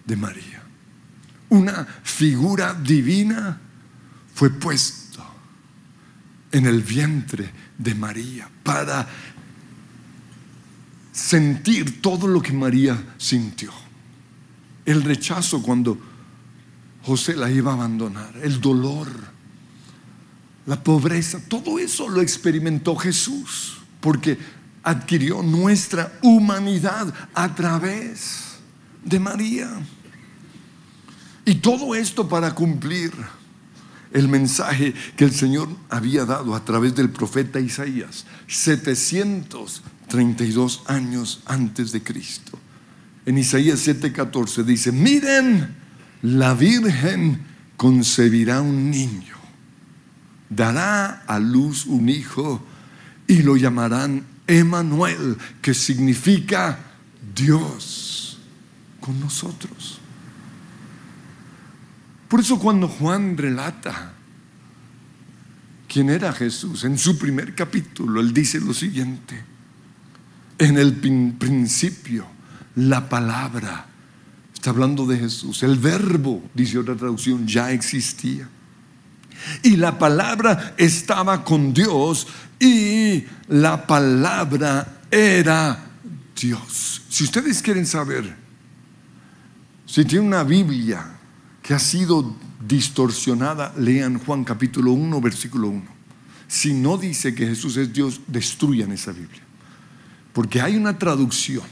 de 0.05 0.17
María. 0.17 0.63
Una 1.49 1.87
figura 2.03 2.75
divina 2.75 3.59
fue 4.35 4.51
puesto 4.51 5.25
en 6.51 6.67
el 6.67 6.83
vientre 6.83 7.51
de 7.79 7.95
María 7.95 8.51
para 8.65 9.09
sentir 11.13 12.03
todo 12.03 12.27
lo 12.27 12.43
que 12.43 12.53
María 12.53 13.15
sintió. 13.17 13.73
El 14.85 15.03
rechazo 15.05 15.63
cuando 15.63 15.99
José 17.05 17.37
la 17.37 17.51
iba 17.51 17.71
a 17.71 17.75
abandonar, 17.75 18.35
el 18.43 18.61
dolor, 18.61 19.09
la 20.67 20.83
pobreza, 20.83 21.41
todo 21.49 21.79
eso 21.79 22.09
lo 22.09 22.21
experimentó 22.21 22.97
Jesús 22.97 23.78
porque 24.01 24.39
adquirió 24.83 25.43
nuestra 25.43 26.19
humanidad 26.23 27.13
a 27.35 27.55
través 27.55 28.57
de 29.05 29.21
María. 29.21 29.69
Y 31.45 31.57
todo 31.57 31.95
esto 31.95 32.27
para 32.29 32.55
cumplir 32.55 33.13
el 34.13 34.29
mensaje 34.29 34.95
que 35.17 35.25
el 35.25 35.33
Señor 35.33 35.69
había 35.91 36.25
dado 36.25 36.55
a 36.55 36.65
través 36.65 36.95
del 36.95 37.11
profeta 37.11 37.59
Isaías, 37.61 38.25
732 38.47 40.85
años 40.87 41.43
antes 41.47 41.91
de 41.93 42.03
Cristo. 42.03 42.59
En 43.27 43.37
Isaías 43.39 43.87
7:14 43.87 44.65
dice, 44.65 44.91
miren, 44.93 45.77
la 46.23 46.55
Virgen 46.55 47.43
concebirá 47.77 48.63
un 48.63 48.91
niño, 48.91 49.37
dará 50.49 51.23
a 51.27 51.39
luz 51.39 51.85
un 51.87 52.09
hijo 52.09 52.65
y 53.29 53.43
lo 53.43 53.57
llamarán 53.57 54.25
Emanuel, 54.47 55.37
que 55.63 55.75
significa 55.75 56.81
Dios 57.35 58.39
con 58.99 59.21
nosotros. 59.21 60.01
Por 62.27 62.41
eso 62.41 62.59
cuando 62.59 62.89
Juan 62.89 63.37
relata 63.37 64.15
quién 65.87 66.11
era 66.11 66.33
Jesús, 66.33 66.85
en 66.85 66.99
su 66.99 67.19
primer 67.19 67.55
capítulo, 67.55 68.21
él 68.21 68.33
dice 68.33 68.61
lo 68.61 68.75
siguiente, 68.75 69.45
en 70.59 70.79
el 70.79 70.95
principio, 70.95 72.27
la 72.75 73.09
palabra, 73.09 73.87
está 74.53 74.71
hablando 74.71 75.07
de 75.07 75.19
Jesús, 75.19 75.63
el 75.63 75.79
verbo, 75.79 76.43
dice 76.55 76.79
otra 76.79 76.97
traducción, 76.97 77.47
ya 77.47 77.73
existía. 77.73 78.49
Y 79.63 79.77
la 79.77 79.99
palabra 79.99 80.75
estaba 80.77 81.45
con 81.45 81.73
Dios 81.73 82.27
y 82.61 83.25
la 83.49 83.87
palabra 83.87 85.01
era 85.11 85.87
Dios. 86.41 87.03
Si 87.09 87.25
ustedes 87.25 87.63
quieren 87.63 87.87
saber, 87.87 88.37
si 89.87 90.05
tiene 90.05 90.27
una 90.27 90.45
Biblia 90.45 91.05
que 91.63 91.75
ha 91.75 91.79
sido 91.79 92.37
distorsionada, 92.67 93.73
lean 93.77 94.19
Juan 94.19 94.45
capítulo 94.45 94.93
1, 94.93 95.21
versículo 95.21 95.69
1. 95.69 95.85
Si 96.47 96.73
no 96.73 96.97
dice 96.97 97.35
que 97.35 97.47
Jesús 97.47 97.77
es 97.77 97.93
Dios, 97.93 98.21
destruyan 98.27 98.93
esa 98.93 99.13
Biblia. 99.13 99.43
Porque 100.33 100.61
hay 100.61 100.77
una 100.77 100.99
traducción 100.99 101.65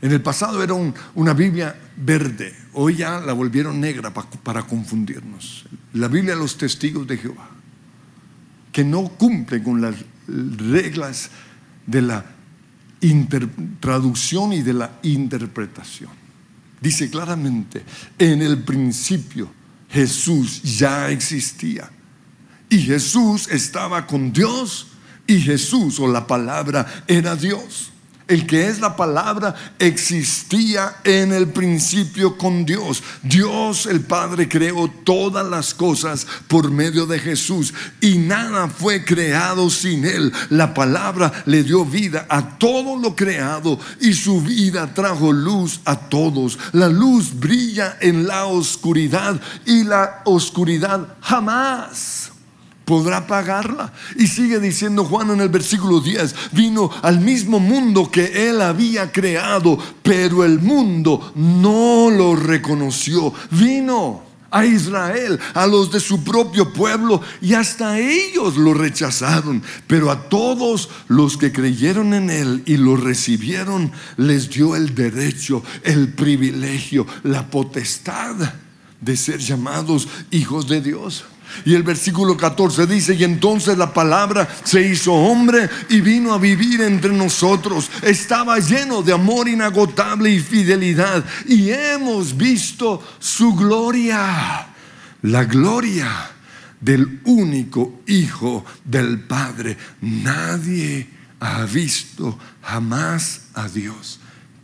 En 0.00 0.12
el 0.12 0.20
pasado 0.20 0.62
era 0.62 0.74
una 1.14 1.32
Biblia 1.32 1.74
verde, 1.96 2.54
hoy 2.74 2.96
ya 2.96 3.20
la 3.20 3.32
volvieron 3.32 3.80
negra 3.80 4.12
para 4.12 4.62
confundirnos. 4.62 5.64
La 5.94 6.08
Biblia 6.08 6.34
de 6.34 6.40
los 6.40 6.58
testigos 6.58 7.06
de 7.06 7.16
Jehová, 7.16 7.48
que 8.74 8.84
no 8.84 9.04
cumple 9.04 9.62
con 9.62 9.80
las 9.80 9.94
reglas 10.26 11.30
de 11.86 12.02
la 12.02 12.24
traducción 13.78 14.52
y 14.52 14.62
de 14.62 14.72
la 14.72 14.98
interpretación. 15.04 16.10
Dice 16.80 17.08
claramente, 17.08 17.84
en 18.18 18.42
el 18.42 18.64
principio 18.64 19.48
Jesús 19.88 20.60
ya 20.76 21.08
existía 21.10 21.88
y 22.68 22.78
Jesús 22.78 23.46
estaba 23.46 24.08
con 24.08 24.32
Dios 24.32 24.88
y 25.24 25.40
Jesús 25.40 26.00
o 26.00 26.08
la 26.08 26.26
palabra 26.26 27.04
era 27.06 27.36
Dios. 27.36 27.92
El 28.26 28.46
que 28.46 28.68
es 28.68 28.80
la 28.80 28.96
palabra 28.96 29.54
existía 29.78 30.96
en 31.04 31.32
el 31.32 31.48
principio 31.48 32.38
con 32.38 32.64
Dios. 32.64 33.02
Dios 33.22 33.84
el 33.84 34.00
Padre 34.00 34.48
creó 34.48 34.88
todas 34.88 35.46
las 35.46 35.74
cosas 35.74 36.26
por 36.48 36.70
medio 36.70 37.04
de 37.04 37.18
Jesús 37.18 37.74
y 38.00 38.16
nada 38.16 38.68
fue 38.68 39.04
creado 39.04 39.68
sin 39.68 40.06
Él. 40.06 40.32
La 40.48 40.72
palabra 40.72 41.32
le 41.44 41.62
dio 41.64 41.84
vida 41.84 42.26
a 42.30 42.58
todo 42.58 42.98
lo 42.98 43.14
creado 43.14 43.78
y 44.00 44.14
su 44.14 44.40
vida 44.40 44.94
trajo 44.94 45.30
luz 45.30 45.80
a 45.84 45.96
todos. 45.96 46.58
La 46.72 46.88
luz 46.88 47.38
brilla 47.38 47.98
en 48.00 48.26
la 48.26 48.46
oscuridad 48.46 49.38
y 49.66 49.84
la 49.84 50.22
oscuridad 50.24 51.16
jamás 51.20 52.33
podrá 52.84 53.26
pagarla. 53.26 53.92
Y 54.16 54.26
sigue 54.26 54.60
diciendo 54.60 55.04
Juan 55.04 55.30
en 55.30 55.40
el 55.40 55.48
versículo 55.48 56.00
10, 56.00 56.34
vino 56.52 56.90
al 57.02 57.20
mismo 57.20 57.60
mundo 57.60 58.10
que 58.10 58.48
él 58.48 58.60
había 58.60 59.10
creado, 59.12 59.78
pero 60.02 60.44
el 60.44 60.60
mundo 60.60 61.32
no 61.34 62.10
lo 62.10 62.36
reconoció. 62.36 63.32
Vino 63.50 64.22
a 64.54 64.64
Israel, 64.64 65.40
a 65.52 65.66
los 65.66 65.90
de 65.90 65.98
su 65.98 66.22
propio 66.22 66.72
pueblo, 66.72 67.20
y 67.42 67.54
hasta 67.54 67.98
ellos 67.98 68.56
lo 68.56 68.72
rechazaron. 68.72 69.62
Pero 69.88 70.12
a 70.12 70.28
todos 70.28 70.90
los 71.08 71.36
que 71.36 71.50
creyeron 71.50 72.14
en 72.14 72.30
Él 72.30 72.62
y 72.64 72.76
lo 72.76 72.96
recibieron, 72.96 73.90
les 74.16 74.48
dio 74.50 74.76
el 74.76 74.94
derecho, 74.94 75.64
el 75.82 76.12
privilegio, 76.12 77.04
la 77.24 77.50
potestad 77.50 78.36
de 79.00 79.16
ser 79.16 79.40
llamados 79.40 80.06
hijos 80.30 80.68
de 80.68 80.80
Dios. 80.80 81.24
Y 81.64 81.74
el 81.74 81.82
versículo 81.82 82.36
14 82.36 82.86
dice, 82.86 83.14
y 83.14 83.24
entonces 83.24 83.78
la 83.78 83.92
palabra 83.92 84.48
se 84.64 84.82
hizo 84.82 85.12
hombre 85.12 85.68
y 85.88 86.00
vino 86.00 86.32
a 86.32 86.38
vivir 86.38 86.80
entre 86.82 87.12
nosotros. 87.12 87.90
Estaba 88.02 88.58
lleno 88.58 89.02
de 89.02 89.12
amor 89.12 89.48
inagotable 89.48 90.30
y 90.30 90.40
fidelidad. 90.40 91.24
Y 91.46 91.70
hemos 91.70 92.36
visto 92.36 93.02
su 93.18 93.54
gloria, 93.54 94.66
la 95.22 95.44
gloria 95.44 96.30
del 96.80 97.20
único 97.24 98.00
Hijo 98.06 98.64
del 98.84 99.20
Padre. 99.20 99.76
Nadie 100.00 101.08
ha 101.40 101.64
visto 101.64 102.38
jamás 102.62 103.42
a 103.54 103.68
Dios, 103.68 104.20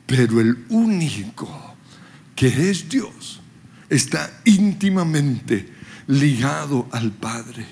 pero 0.07 0.41
el 0.41 0.65
único 0.69 1.75
que 2.35 2.71
es 2.71 2.89
Dios 2.89 3.41
está 3.89 4.31
íntimamente 4.45 5.80
ligado 6.11 6.89
al 6.91 7.13
Padre. 7.13 7.67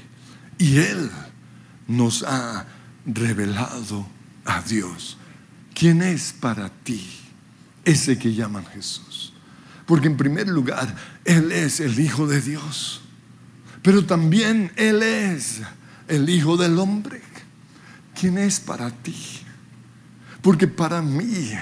Y 0.59 0.79
Él 0.79 1.11
nos 1.87 2.22
ha 2.22 2.66
revelado 3.05 4.07
a 4.44 4.62
Dios. 4.62 5.18
¿Quién 5.74 6.03
es 6.03 6.33
para 6.33 6.68
ti 6.68 7.05
ese 7.85 8.18
que 8.18 8.35
llaman 8.35 8.64
Jesús? 8.66 9.33
Porque 9.87 10.07
en 10.07 10.16
primer 10.16 10.48
lugar, 10.48 10.94
Él 11.24 11.53
es 11.53 11.81
el 11.81 11.98
Hijo 11.98 12.27
de 12.27 12.40
Dios. 12.40 13.01
Pero 13.83 14.05
también 14.05 14.72
Él 14.77 15.03
es 15.03 15.62
el 16.07 16.29
Hijo 16.29 16.57
del 16.57 16.79
Hombre. 16.79 17.22
¿Quién 18.18 18.38
es 18.38 18.61
para 18.61 18.90
ti? 18.90 19.16
Porque 20.42 20.66
para 20.66 21.03
mí, 21.03 21.53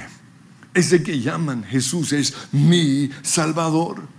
ese 0.74 1.02
que 1.02 1.20
llaman 1.20 1.64
Jesús 1.64 2.12
es 2.12 2.34
mi 2.52 3.10
Salvador. 3.22 4.15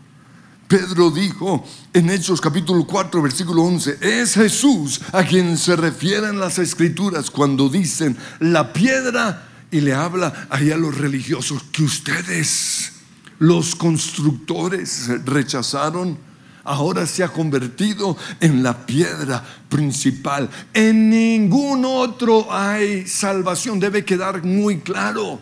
Pedro 0.67 1.11
dijo 1.11 1.63
en 1.93 2.09
Hechos 2.09 2.41
capítulo 2.41 2.85
4 2.85 3.21
versículo 3.21 3.63
11, 3.63 3.99
es 4.01 4.33
Jesús 4.33 4.99
a 5.13 5.23
quien 5.23 5.57
se 5.57 5.77
refieren 5.77 6.39
las 6.39 6.59
escrituras 6.59 7.31
cuando 7.31 7.69
dicen 7.69 8.17
la 8.41 8.73
piedra 8.73 9.47
y 9.71 9.79
le 9.79 9.93
habla 9.93 10.47
ahí 10.49 10.71
a 10.71 10.77
los 10.77 10.97
religiosos 10.97 11.63
que 11.71 11.83
ustedes, 11.83 12.91
los 13.39 13.75
constructores, 13.75 15.09
rechazaron. 15.25 16.17
Ahora 16.65 17.05
se 17.05 17.23
ha 17.23 17.29
convertido 17.29 18.17
en 18.41 18.61
la 18.61 18.85
piedra 18.85 19.41
principal. 19.69 20.49
En 20.73 21.09
ningún 21.09 21.85
otro 21.85 22.51
hay 22.51 23.07
salvación. 23.07 23.79
Debe 23.79 24.03
quedar 24.03 24.43
muy 24.43 24.79
claro 24.79 25.39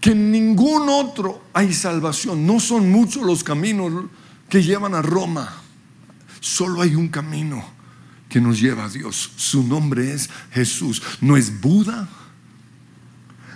que 0.00 0.10
en 0.10 0.32
ningún 0.32 0.88
otro 0.88 1.42
hay 1.52 1.72
salvación. 1.72 2.44
No 2.44 2.58
son 2.58 2.90
muchos 2.90 3.22
los 3.22 3.44
caminos 3.44 3.92
que 4.48 4.62
llevan 4.62 4.94
a 4.94 5.02
Roma. 5.02 5.52
Solo 6.40 6.82
hay 6.82 6.94
un 6.94 7.08
camino 7.08 7.64
que 8.28 8.40
nos 8.40 8.60
lleva 8.60 8.84
a 8.84 8.88
Dios. 8.88 9.30
Su 9.36 9.62
nombre 9.62 10.12
es 10.12 10.28
Jesús. 10.52 11.02
No 11.20 11.36
es 11.36 11.60
Buda, 11.60 12.08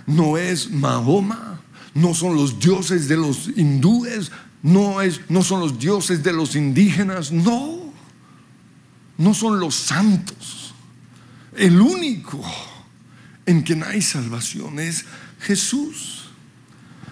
no 0.05 0.37
es 0.37 0.71
Mahoma, 0.71 1.61
no 1.93 2.13
son 2.13 2.35
los 2.35 2.59
dioses 2.59 3.07
de 3.07 3.17
los 3.17 3.49
hindúes, 3.55 4.31
no, 4.63 5.01
es, 5.01 5.21
no 5.29 5.43
son 5.43 5.59
los 5.59 5.79
dioses 5.79 6.23
de 6.23 6.33
los 6.33 6.55
indígenas, 6.55 7.31
no, 7.31 7.93
no 9.17 9.33
son 9.33 9.59
los 9.59 9.75
santos. 9.75 10.73
El 11.55 11.79
único 11.79 12.43
en 13.45 13.63
quien 13.63 13.83
hay 13.83 14.01
salvación 14.01 14.79
es 14.79 15.05
Jesús. 15.41 16.29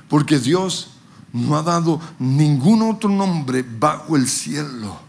Porque 0.10 0.40
Dios 0.40 0.92
no 1.38 1.58
ha 1.58 1.64
dado 1.64 2.02
ningún 2.20 2.82
otro 2.82 3.10
nombre 3.10 3.64
bajo 3.64 4.16
el 4.16 4.28
cielo 4.28 5.00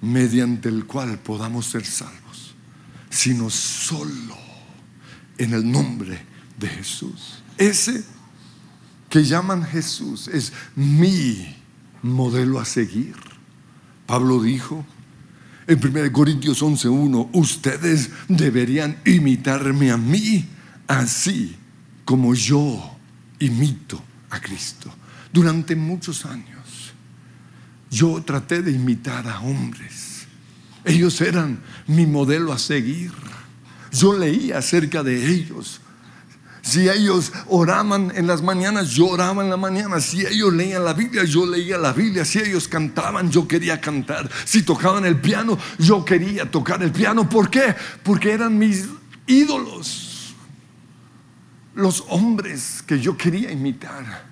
mediante 0.00 0.68
el 0.68 0.86
cual 0.86 1.18
podamos 1.18 1.66
ser 1.66 1.84
salvos, 1.84 2.54
sino 3.10 3.50
solo 3.50 4.36
en 5.38 5.54
el 5.54 5.70
nombre 5.70 6.24
de 6.58 6.68
Jesús. 6.68 7.42
Ese 7.58 8.04
que 9.08 9.24
llaman 9.24 9.64
Jesús 9.64 10.28
es 10.28 10.52
mi 10.74 11.56
modelo 12.02 12.58
a 12.58 12.64
seguir. 12.64 13.14
Pablo 14.06 14.42
dijo 14.42 14.84
en 15.66 15.78
1 15.78 16.12
Corintios 16.12 16.62
11:1, 16.62 17.30
ustedes 17.32 18.10
deberían 18.28 18.98
imitarme 19.04 19.90
a 19.90 19.96
mí 19.96 20.48
así 20.88 21.56
como 22.04 22.34
yo 22.34 22.96
imito 23.38 24.02
a 24.30 24.40
Cristo. 24.40 24.92
Durante 25.32 25.74
muchos 25.74 26.26
años 26.26 26.92
yo 27.90 28.22
traté 28.22 28.62
de 28.62 28.72
imitar 28.72 29.26
a 29.28 29.40
hombres. 29.40 30.26
Ellos 30.84 31.20
eran 31.20 31.60
mi 31.86 32.06
modelo 32.06 32.52
a 32.52 32.58
seguir. 32.58 33.12
Yo 33.92 34.16
leía 34.18 34.58
acerca 34.58 35.02
de 35.02 35.26
ellos. 35.30 35.80
Si 36.62 36.88
ellos 36.88 37.32
oraban 37.48 38.12
en 38.14 38.26
las 38.26 38.40
mañanas, 38.40 38.90
yo 38.90 39.08
oraba 39.08 39.42
en 39.42 39.50
la 39.50 39.56
mañana. 39.56 40.00
Si 40.00 40.24
ellos 40.24 40.52
leían 40.52 40.84
la 40.84 40.94
Biblia, 40.94 41.24
yo 41.24 41.44
leía 41.44 41.76
la 41.76 41.92
Biblia. 41.92 42.24
Si 42.24 42.38
ellos 42.38 42.68
cantaban, 42.68 43.30
yo 43.30 43.46
quería 43.46 43.80
cantar. 43.80 44.30
Si 44.44 44.62
tocaban 44.62 45.04
el 45.04 45.20
piano, 45.20 45.58
yo 45.78 46.04
quería 46.04 46.50
tocar 46.50 46.82
el 46.82 46.92
piano. 46.92 47.28
¿Por 47.28 47.50
qué? 47.50 47.74
Porque 48.02 48.32
eran 48.32 48.56
mis 48.56 48.88
ídolos. 49.26 50.34
Los 51.74 52.04
hombres 52.08 52.82
que 52.86 53.00
yo 53.00 53.16
quería 53.16 53.50
imitar. 53.50 54.31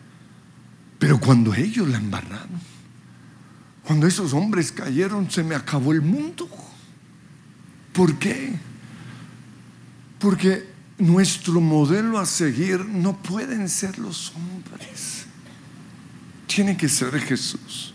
Pero 1.01 1.19
cuando 1.19 1.55
ellos 1.55 1.89
la 1.89 1.97
embarraron, 1.97 2.61
cuando 3.85 4.07
esos 4.07 4.35
hombres 4.35 4.71
cayeron, 4.71 5.31
se 5.31 5.43
me 5.43 5.55
acabó 5.55 5.93
el 5.93 6.03
mundo. 6.03 6.47
¿Por 7.95 8.19
qué? 8.19 8.53
Porque 10.19 10.69
nuestro 10.99 11.59
modelo 11.63 12.19
a 12.19 12.27
seguir 12.27 12.85
no 12.85 13.17
pueden 13.17 13.69
ser 13.71 13.99
los 13.99 14.33
hombres. 14.37 15.25
Tiene 16.47 16.77
que 16.77 16.89
ser 16.89 17.19
Jesús. 17.19 17.95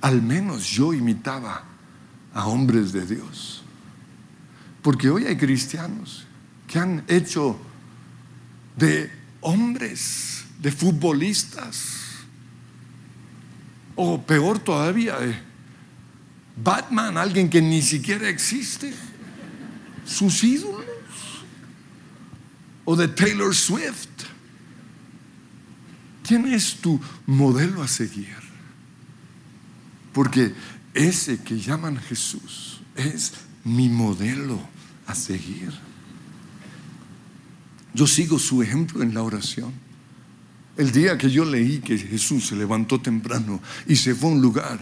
Al 0.00 0.22
menos 0.22 0.64
yo 0.68 0.94
imitaba 0.94 1.64
a 2.32 2.46
hombres 2.46 2.92
de 2.92 3.06
Dios. 3.06 3.64
Porque 4.82 5.10
hoy 5.10 5.24
hay 5.24 5.36
cristianos 5.36 6.26
que 6.68 6.78
han 6.78 7.04
hecho 7.08 7.58
de 8.76 9.10
hombres, 9.40 10.44
de 10.60 10.70
futbolistas, 10.70 11.99
o 13.96 14.20
peor 14.22 14.58
todavía, 14.58 15.16
eh, 15.20 15.40
Batman, 16.62 17.16
alguien 17.16 17.48
que 17.48 17.62
ni 17.62 17.82
siquiera 17.82 18.28
existe. 18.28 18.92
Sus 20.04 20.42
ídolos. 20.42 20.84
O 22.84 22.96
de 22.96 23.08
Taylor 23.08 23.54
Swift. 23.54 24.08
¿Quién 26.22 26.46
es 26.46 26.76
tu 26.76 27.00
modelo 27.26 27.82
a 27.82 27.88
seguir? 27.88 28.36
Porque 30.12 30.54
ese 30.94 31.42
que 31.42 31.58
llaman 31.58 31.96
Jesús 31.96 32.80
es 32.94 33.32
mi 33.64 33.88
modelo 33.88 34.60
a 35.06 35.14
seguir. 35.14 35.72
Yo 37.94 38.06
sigo 38.06 38.38
su 38.38 38.62
ejemplo 38.62 39.02
en 39.02 39.14
la 39.14 39.22
oración. 39.22 39.72
El 40.80 40.92
día 40.92 41.18
que 41.18 41.28
yo 41.28 41.44
leí 41.44 41.80
que 41.80 41.98
Jesús 41.98 42.46
se 42.46 42.56
levantó 42.56 42.98
temprano 42.98 43.60
y 43.86 43.96
se 43.96 44.14
fue 44.14 44.30
a 44.30 44.32
un 44.32 44.40
lugar 44.40 44.80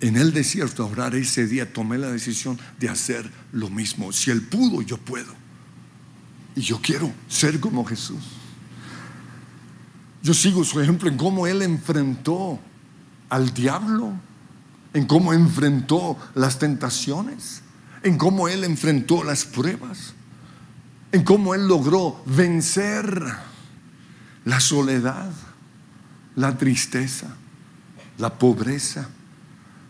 en 0.00 0.16
el 0.16 0.32
desierto 0.32 0.82
a 0.82 0.86
orar, 0.86 1.14
ese 1.14 1.46
día 1.46 1.72
tomé 1.72 1.96
la 1.96 2.10
decisión 2.10 2.58
de 2.80 2.88
hacer 2.88 3.30
lo 3.52 3.70
mismo. 3.70 4.10
Si 4.10 4.32
Él 4.32 4.42
pudo, 4.42 4.82
yo 4.82 4.98
puedo. 4.98 5.32
Y 6.56 6.62
yo 6.62 6.80
quiero 6.82 7.12
ser 7.28 7.60
como 7.60 7.84
Jesús. 7.84 8.18
Yo 10.24 10.34
sigo 10.34 10.64
su 10.64 10.80
ejemplo 10.80 11.08
en 11.08 11.16
cómo 11.16 11.46
Él 11.46 11.62
enfrentó 11.62 12.58
al 13.28 13.54
diablo, 13.54 14.14
en 14.92 15.06
cómo 15.06 15.32
enfrentó 15.32 16.18
las 16.34 16.58
tentaciones, 16.58 17.62
en 18.02 18.18
cómo 18.18 18.48
Él 18.48 18.64
enfrentó 18.64 19.22
las 19.22 19.44
pruebas, 19.44 20.14
en 21.12 21.22
cómo 21.22 21.54
Él 21.54 21.68
logró 21.68 22.20
vencer 22.26 23.51
la 24.44 24.60
soledad, 24.60 25.30
la 26.36 26.56
tristeza, 26.56 27.28
la 28.18 28.38
pobreza, 28.38 29.08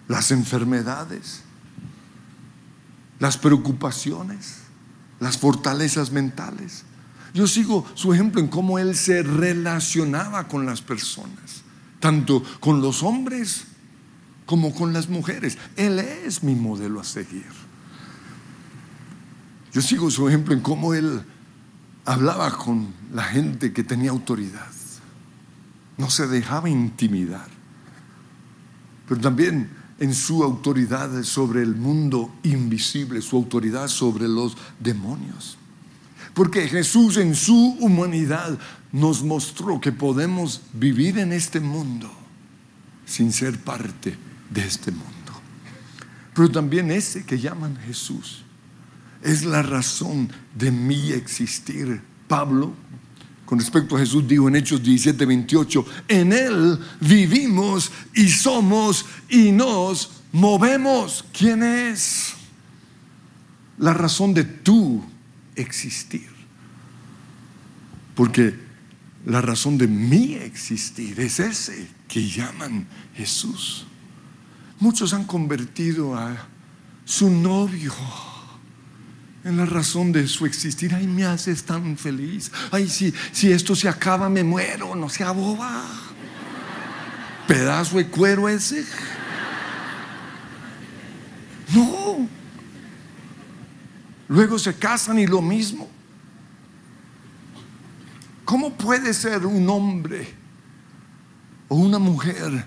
las 0.09 0.31
enfermedades, 0.31 1.43
las 3.19 3.39
preocupaciones, 3.39 4.59
las 5.21 5.39
fortalezas 5.39 6.11
mentales. 6.11 6.85
Yo 7.35 7.47
sigo 7.47 7.87
su 7.95 8.13
ejemplo 8.13 8.41
en 8.41 8.49
cómo 8.49 8.79
él 8.79 8.95
se 8.95 9.23
relacionaba 9.23 10.49
con 10.49 10.67
las 10.67 10.83
personas, 10.83 11.63
tanto 12.01 12.43
con 12.61 12.83
los 12.83 13.03
hombres 13.03 13.65
como 14.45 14.75
con 14.75 14.93
las 14.93 15.09
mujeres. 15.09 15.57
Él 15.77 15.99
es 15.99 16.43
mi 16.43 16.55
modelo 16.55 17.01
a 17.01 17.05
seguir. 17.05 17.47
Yo 19.73 19.81
sigo 19.81 20.11
su 20.11 20.29
ejemplo 20.29 20.53
en 20.53 20.61
cómo 20.61 20.93
él 20.93 21.23
hablaba 22.05 22.51
con 22.57 22.93
la 23.13 23.25
gente 23.25 23.73
que 23.73 23.85
tenía 23.85 24.11
autoridad. 24.11 24.71
No 25.99 26.11
se 26.11 26.27
dejaba 26.27 26.69
intimidar. 26.69 27.49
Pero 29.09 29.21
también 29.21 29.71
en 29.99 30.15
su 30.15 30.43
autoridad 30.43 31.23
sobre 31.23 31.63
el 31.63 31.77
mundo 31.77 32.33
invisible, 32.43 33.23
su 33.23 33.37
autoridad 33.37 33.89
sobre 33.89 34.27
los 34.27 34.57
demonios. 34.81 35.59
Porque 36.35 36.69
Jesús 36.69 37.19
en 37.19 37.35
su 37.35 37.77
humanidad 37.79 38.59
nos 38.91 39.23
mostró 39.23 39.81
que 39.81 39.93
podemos 39.93 40.63
vivir 40.73 41.19
en 41.19 41.33
este 41.33 41.61
mundo 41.61 42.11
sin 43.05 43.33
ser 43.33 43.59
parte 43.59 44.17
de 44.51 44.65
este 44.67 44.91
mundo. 44.91 45.13
Pero 46.35 46.51
también 46.51 46.91
ese 46.91 47.25
que 47.25 47.39
llaman 47.39 47.77
Jesús 47.77 48.45
es 49.23 49.45
la 49.45 49.63
razón 49.63 50.31
de 50.55 50.71
mi 50.71 51.13
existir. 51.13 52.03
Pablo, 52.29 52.73
con 53.45 53.59
respecto 53.59 53.97
a 53.97 54.01
Jesús, 54.01 54.27
dijo 54.27 54.49
en 54.49 54.57
Hechos 54.57 54.83
17, 54.83 55.27
28, 55.27 55.87
en 56.09 56.33
Él 56.33 56.79
vivimos 57.01 57.93
y 58.15 58.29
somos 58.29 59.05
y 59.29 59.53
nos 59.53 60.23
movemos. 60.33 61.25
¿Quién 61.37 61.63
es? 61.63 62.35
La 63.79 63.95
razón 63.95 64.35
de 64.35 64.45
tu 64.45 65.05
existir. 65.55 66.29
Porque 68.15 68.59
la 69.27 69.41
razón 69.41 69.79
de 69.79 69.87
mi 69.87 70.35
existir 70.35 71.21
es 71.21 71.39
ese 71.39 71.89
que 72.09 72.27
llaman 72.27 72.87
Jesús. 73.15 73.87
Muchos 74.81 75.13
han 75.13 75.25
convertido 75.25 76.17
a 76.17 76.49
su 77.05 77.31
novio 77.31 77.93
en 79.45 79.57
la 79.57 79.67
razón 79.67 80.13
de 80.13 80.27
su 80.29 80.47
existir. 80.47 80.95
Ay, 80.95 81.07
me 81.07 81.25
haces 81.25 81.65
tan 81.65 81.97
feliz. 81.97 82.51
Ay, 82.71 82.89
si, 82.89 83.13
si 83.33 83.51
esto 83.51 83.75
se 83.75 83.89
acaba, 83.89 84.29
me 84.29 84.45
muero. 84.45 84.95
No 84.95 85.09
sea 85.09 85.33
boba. 85.33 85.85
Pedazo 87.49 87.97
de 87.97 88.07
cuero 88.07 88.49
ese. 88.49 88.85
No. 91.75 92.29
Luego 94.29 94.59
se 94.59 94.75
casan 94.75 95.19
y 95.19 95.27
lo 95.27 95.43
mismo. 95.43 95.91
¿Cómo 98.45 98.75
puede 98.77 99.13
ser 99.15 99.47
un 99.47 99.69
hombre 99.69 100.29
o 101.69 101.77
una 101.77 101.99
mujer 101.99 102.67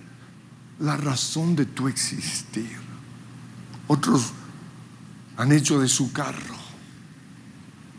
la 0.80 0.98
razón 0.98 1.56
de 1.56 1.66
tu 1.66 1.88
existir? 1.88 2.78
Otros 3.88 4.34
han 5.38 5.52
hecho 5.52 5.80
de 5.80 5.88
su 5.88 6.12
carro 6.12 6.65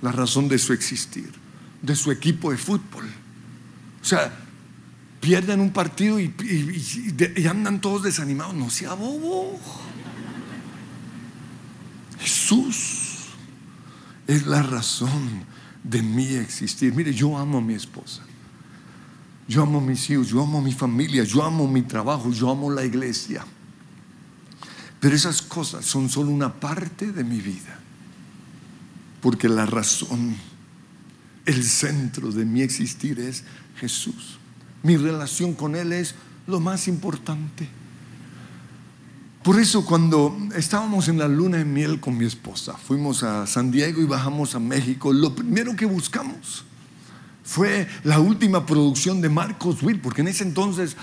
la 0.03 0.13
razón 0.13 0.49
de 0.49 0.59
su 0.59 0.73
existir, 0.73 1.33
de 1.83 1.97
su 1.97 2.11
equipo 2.11 2.51
de 2.51 2.57
fútbol. 2.57 3.05
O 4.01 4.05
sea, 4.05 4.33
pierden 5.21 5.61
un 5.61 5.73
partido 5.73 6.21
y, 6.21 6.33
y 7.37 7.47
andan 7.47 7.81
todos 7.81 8.03
desanimados. 8.03 8.55
No 8.55 8.71
sea 8.71 8.95
bobo. 8.95 9.61
Jesús 12.19 13.07
es 14.27 14.47
la 14.47 14.63
razón 14.63 15.45
de 15.83 16.03
mi 16.03 16.35
existir. 16.35 16.95
Mire, 16.95 17.13
yo 17.13 17.37
amo 17.37 17.59
a 17.59 17.61
mi 17.61 17.75
esposa. 17.75 18.23
Yo 19.49 19.63
amo 19.63 19.79
a 19.79 19.81
mis 19.81 20.11
hijos, 20.11 20.29
yo 20.29 20.43
amo 20.43 20.59
a 20.59 20.63
mi 20.63 20.73
familia, 20.73 21.23
yo 21.23 21.43
amo 21.45 21.69
mi 21.69 21.83
trabajo, 21.83 22.33
yo 22.33 22.51
amo 22.51 22.71
la 22.71 22.85
iglesia. 22.85 23.45
Pero 24.99 25.15
esas 25.15 25.41
cosas 25.41 25.85
son 25.85 26.09
solo 26.09 26.31
una 26.31 26.53
parte 26.53 27.13
de 27.13 27.23
mi 27.23 27.41
vida. 27.41 27.79
Porque 29.27 29.49
la 29.49 29.67
razón, 29.67 30.37
el 31.47 31.65
centro 31.65 32.31
de 32.31 32.45
mi 32.45 32.63
existir 32.63 33.19
es 33.19 33.43
Jesús. 33.75 34.39
Mi 34.85 34.97
relación 34.97 35.53
con 35.53 35.75
Él 35.75 35.93
es 35.93 36.15
lo 36.47 36.61
más 36.61 36.87
importante. 36.87 37.69
Por 39.43 39.59
eso 39.59 39.85
cuando 39.85 40.39
estábamos 40.55 41.09
en 41.09 41.19
la 41.19 41.27
luna 41.27 41.57
de 41.57 41.65
miel 41.65 41.99
con 41.99 42.17
mi 42.17 42.25
esposa, 42.25 42.75
fuimos 42.75 43.25
a 43.25 43.49
San 43.49 43.73
Diego 43.73 44.01
y 44.01 44.05
bajamos 44.05 44.55
a 44.55 44.61
México, 44.61 45.13
lo 45.13 45.35
primero 45.35 45.75
que 45.75 45.87
buscamos 45.87 46.65
fue 47.43 47.89
la 48.05 48.21
última 48.21 48.65
producción 48.65 49.21
de 49.21 49.29
Marcos 49.29 49.83
Witt, 49.83 50.03
porque 50.03 50.21
en 50.21 50.29
ese 50.29 50.45
entonces 50.45 50.97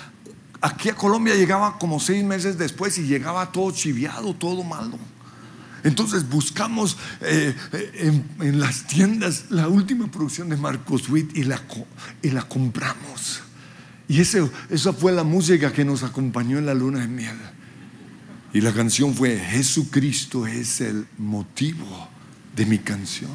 aquí 0.61 0.87
a 0.87 0.95
Colombia 0.95 1.35
llegaba 1.35 1.77
como 1.77 1.99
seis 1.99 2.23
meses 2.23 2.57
después 2.57 2.97
y 2.97 3.01
llegaba 3.01 3.51
todo 3.51 3.69
chiviado, 3.71 4.33
todo 4.33 4.63
malo. 4.63 4.97
Entonces 5.83 6.29
buscamos 6.29 6.97
eh, 7.21 7.53
eh, 7.73 8.23
en, 8.39 8.59
las 8.59 8.87
tiendas 8.87 9.45
la 9.49 9.67
última 9.67 10.09
producción 10.09 10.49
de 10.49 10.55
Marcos 10.55 11.09
Witt 11.09 11.35
y 11.35 11.43
la, 11.43 11.61
y 12.21 12.29
la 12.29 12.43
compramos. 12.43 13.41
Y 14.07 14.21
ese, 14.21 14.49
esa 14.69 14.93
fue 14.93 15.11
la 15.11 15.23
música 15.23 15.73
que 15.73 15.83
nos 15.83 16.03
acompañó 16.03 16.57
en 16.57 16.65
la 16.65 16.73
luna 16.73 16.99
de 16.99 17.07
miel. 17.07 17.37
Y 18.53 18.61
la 18.61 18.71
canción 18.71 19.13
fue, 19.13 19.37
Jesucristo 19.37 20.45
es 20.45 20.79
el 20.81 21.07
motivo 21.17 22.07
de 22.55 22.65
mi 22.65 22.77
canción. 22.77 23.31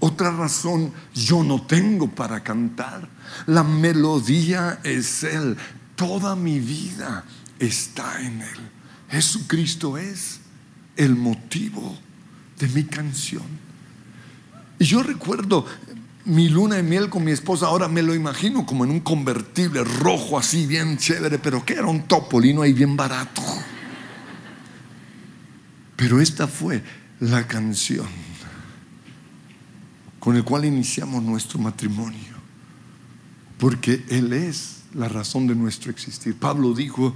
Otra 0.00 0.30
razón 0.30 0.92
yo 1.14 1.44
no 1.44 1.62
tengo 1.62 2.10
para 2.10 2.42
cantar. 2.42 3.08
La 3.46 3.62
melodía 3.62 4.80
es 4.82 5.22
Él. 5.24 5.56
Toda 5.94 6.34
mi 6.34 6.58
vida 6.58 7.24
está 7.58 8.20
en 8.20 8.40
Él. 8.40 8.70
Jesucristo 9.10 9.98
es 9.98 10.39
el 11.00 11.16
motivo 11.16 11.96
de 12.58 12.68
mi 12.68 12.84
canción. 12.84 13.42
Y 14.78 14.84
yo 14.84 15.02
recuerdo 15.02 15.64
mi 16.26 16.50
luna 16.50 16.76
de 16.76 16.82
miel 16.82 17.08
con 17.08 17.24
mi 17.24 17.30
esposa, 17.30 17.66
ahora 17.66 17.88
me 17.88 18.02
lo 18.02 18.14
imagino 18.14 18.66
como 18.66 18.84
en 18.84 18.90
un 18.90 19.00
convertible 19.00 19.82
rojo 19.82 20.38
así, 20.38 20.66
bien 20.66 20.98
chévere, 20.98 21.38
pero 21.38 21.64
que 21.64 21.72
era 21.72 21.86
un 21.86 22.02
topolino 22.02 22.60
ahí 22.60 22.74
bien 22.74 22.96
barato. 22.96 23.42
Pero 25.96 26.20
esta 26.20 26.46
fue 26.46 26.82
la 27.20 27.46
canción 27.46 28.06
con 30.18 30.36
el 30.36 30.44
cual 30.44 30.66
iniciamos 30.66 31.22
nuestro 31.22 31.58
matrimonio, 31.58 32.34
porque 33.58 34.04
Él 34.10 34.34
es 34.34 34.82
la 34.92 35.08
razón 35.08 35.46
de 35.46 35.54
nuestro 35.54 35.90
existir. 35.90 36.36
Pablo 36.36 36.74
dijo 36.74 37.14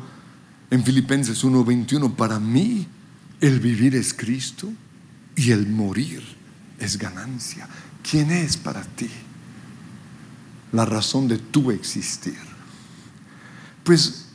en 0.70 0.82
Filipenses 0.82 1.44
1:21, 1.44 2.14
para 2.14 2.40
mí 2.40 2.88
el 3.46 3.60
vivir 3.60 3.94
es 3.94 4.14
Cristo 4.14 4.72
y 5.36 5.50
el 5.50 5.66
morir 5.66 6.22
es 6.78 6.96
ganancia. 6.96 7.68
¿Quién 8.08 8.30
es 8.30 8.56
para 8.56 8.82
ti 8.82 9.10
la 10.72 10.86
razón 10.86 11.28
de 11.28 11.36
tu 11.36 11.70
existir? 11.70 12.38
Pues 13.82 14.28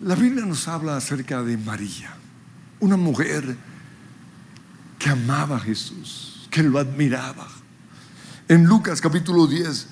la 0.00 0.16
Biblia 0.16 0.44
nos 0.44 0.66
habla 0.66 0.96
acerca 0.96 1.44
de 1.44 1.56
María, 1.56 2.12
una 2.80 2.96
mujer 2.96 3.56
que 4.98 5.08
amaba 5.08 5.58
a 5.58 5.60
Jesús, 5.60 6.48
que 6.50 6.64
lo 6.64 6.80
admiraba. 6.80 7.46
En 8.48 8.64
Lucas 8.64 9.00
capítulo 9.00 9.46
10 9.46 9.86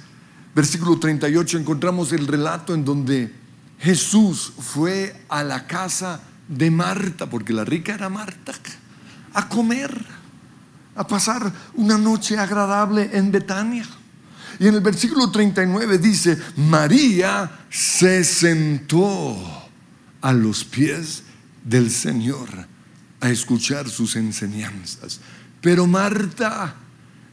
versículo 0.56 0.98
38 0.98 1.58
encontramos 1.58 2.12
el 2.12 2.26
relato 2.26 2.74
en 2.74 2.84
donde 2.84 3.32
Jesús 3.78 4.52
fue 4.58 5.24
a 5.28 5.44
la 5.44 5.68
casa 5.68 6.14
de 6.16 6.35
Marta, 6.70 7.28
porque 7.28 7.52
la 7.52 7.64
rica 7.64 7.94
era 7.94 8.08
Marta, 8.08 8.52
a 9.34 9.48
comer, 9.48 10.04
a 10.94 11.06
pasar 11.06 11.52
una 11.74 11.98
noche 11.98 12.38
agradable 12.38 13.10
en 13.12 13.30
Betania. 13.30 13.86
Y 14.58 14.68
en 14.68 14.74
el 14.74 14.80
versículo 14.80 15.30
39 15.30 15.98
dice, 15.98 16.38
María 16.56 17.50
se 17.68 18.24
sentó 18.24 19.36
a 20.22 20.32
los 20.32 20.64
pies 20.64 21.24
del 21.62 21.90
Señor 21.90 22.48
a 23.20 23.28
escuchar 23.28 23.88
sus 23.88 24.16
enseñanzas. 24.16 25.20
Pero 25.60 25.86
Marta 25.86 26.74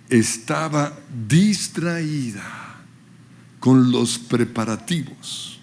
estaba 0.10 0.94
distraída 1.28 2.44
con 3.60 3.92
los 3.92 4.18
preparativos 4.18 5.60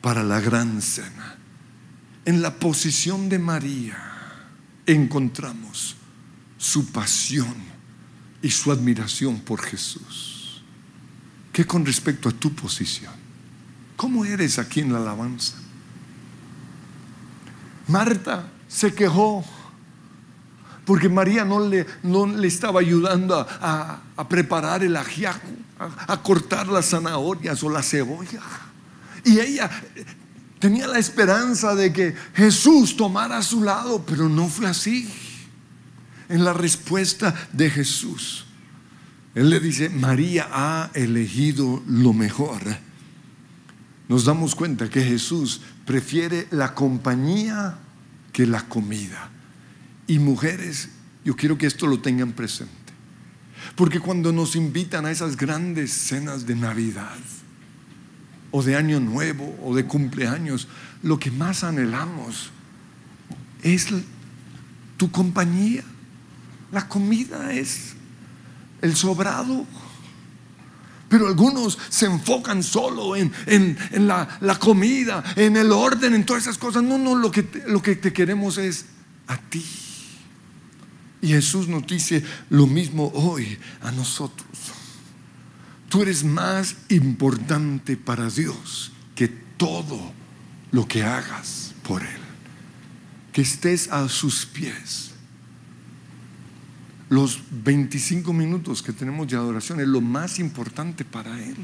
para 0.00 0.22
la 0.22 0.40
gran 0.40 0.80
cena. 0.80 1.19
En 2.30 2.42
la 2.42 2.54
posición 2.54 3.28
de 3.28 3.40
María 3.40 3.98
encontramos 4.86 5.96
su 6.58 6.86
pasión 6.92 7.56
y 8.40 8.48
su 8.50 8.70
admiración 8.70 9.40
por 9.40 9.60
Jesús. 9.60 10.62
¿Qué 11.52 11.66
con 11.66 11.84
respecto 11.84 12.28
a 12.28 12.32
tu 12.32 12.54
posición? 12.54 13.12
¿Cómo 13.96 14.24
eres 14.24 14.60
aquí 14.60 14.78
en 14.78 14.92
la 14.92 15.00
alabanza? 15.00 15.56
Marta 17.88 18.48
se 18.68 18.94
quejó 18.94 19.44
porque 20.84 21.08
María 21.08 21.44
no 21.44 21.58
le, 21.58 21.84
no 22.04 22.28
le 22.28 22.46
estaba 22.46 22.78
ayudando 22.78 23.44
a, 23.60 24.02
preparar 24.28 24.84
el 24.84 24.94
ajiaco, 24.94 25.48
a, 25.80 26.12
a 26.12 26.22
cortar 26.22 26.68
las 26.68 26.90
zanahorias 26.90 27.60
o 27.64 27.70
la 27.70 27.82
cebolla. 27.82 28.40
Y 29.24 29.40
ella 29.40 29.68
tenía 30.60 30.86
la 30.86 30.98
esperanza 30.98 31.74
de 31.74 31.92
que 31.92 32.14
Jesús 32.34 32.96
tomara 32.96 33.38
a 33.38 33.42
su 33.42 33.64
lado, 33.64 34.04
pero 34.06 34.28
no 34.28 34.48
fue 34.48 34.68
así. 34.68 35.08
En 36.28 36.44
la 36.44 36.52
respuesta 36.52 37.34
de 37.52 37.68
Jesús, 37.68 38.44
Él 39.34 39.50
le 39.50 39.58
dice, 39.58 39.88
María 39.88 40.48
ha 40.52 40.90
elegido 40.94 41.82
lo 41.88 42.12
mejor. 42.12 42.60
Nos 44.08 44.24
damos 44.26 44.54
cuenta 44.54 44.88
que 44.88 45.02
Jesús 45.02 45.60
prefiere 45.86 46.46
la 46.52 46.74
compañía 46.74 47.78
que 48.32 48.46
la 48.46 48.68
comida. 48.68 49.30
Y 50.06 50.18
mujeres, 50.20 50.90
yo 51.24 51.34
quiero 51.34 51.58
que 51.58 51.66
esto 51.66 51.86
lo 51.86 52.00
tengan 52.00 52.32
presente. 52.32 52.74
Porque 53.76 53.98
cuando 53.98 54.32
nos 54.32 54.56
invitan 54.56 55.06
a 55.06 55.10
esas 55.10 55.36
grandes 55.36 55.90
cenas 55.92 56.46
de 56.46 56.54
Navidad, 56.54 57.18
o 58.50 58.62
de 58.62 58.76
Año 58.76 59.00
Nuevo, 59.00 59.58
o 59.62 59.74
de 59.74 59.84
cumpleaños, 59.84 60.68
lo 61.02 61.18
que 61.18 61.30
más 61.30 61.64
anhelamos 61.64 62.50
es 63.62 63.88
tu 64.96 65.10
compañía. 65.10 65.84
La 66.72 66.88
comida 66.88 67.52
es 67.52 67.94
el 68.82 68.96
sobrado. 68.96 69.66
Pero 71.08 71.26
algunos 71.26 71.76
se 71.88 72.06
enfocan 72.06 72.62
solo 72.62 73.16
en, 73.16 73.32
la, 73.92 74.38
la, 74.40 74.58
comida, 74.60 75.24
en 75.34 75.56
el 75.56 75.72
orden, 75.72 76.14
en 76.14 76.24
todas 76.24 76.44
esas 76.44 76.56
cosas. 76.56 76.84
No, 76.84 76.98
no, 76.98 77.16
lo 77.16 77.32
que, 77.32 77.48
lo 77.66 77.82
que 77.82 77.96
te 77.96 78.12
queremos 78.12 78.58
es 78.58 78.86
a 79.26 79.36
ti. 79.36 79.64
Y 81.20 81.28
Jesús 81.28 81.66
nos 81.66 81.86
dice 81.86 82.22
lo 82.48 82.66
mismo 82.68 83.10
hoy 83.12 83.58
a 83.82 83.90
nosotros. 83.90 84.46
Tú 85.90 86.02
eres 86.02 86.22
más 86.22 86.76
importante 86.88 87.96
para 87.96 88.30
Dios 88.30 88.92
que 89.16 89.26
todo 89.26 89.98
lo 90.70 90.86
que 90.86 91.02
hagas 91.02 91.74
por 91.82 92.00
Él. 92.00 92.20
Que 93.32 93.42
estés 93.42 93.88
a 93.88 94.08
sus 94.08 94.46
pies. 94.46 95.10
Los 97.08 97.42
25 97.50 98.32
minutos 98.32 98.84
que 98.84 98.92
tenemos 98.92 99.26
de 99.26 99.36
adoración 99.36 99.80
es 99.80 99.88
lo 99.88 100.00
más 100.00 100.38
importante 100.38 101.04
para 101.04 101.36
Él. 101.42 101.56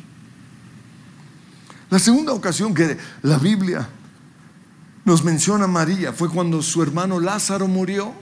La 1.88 2.00
segunda 2.00 2.32
ocasión 2.32 2.74
que 2.74 2.98
la 3.22 3.38
Biblia 3.38 3.88
nos 5.04 5.22
menciona 5.22 5.66
a 5.66 5.68
María 5.68 6.12
fue 6.12 6.28
cuando 6.28 6.62
su 6.62 6.82
hermano 6.82 7.20
Lázaro 7.20 7.68
murió. 7.68 8.12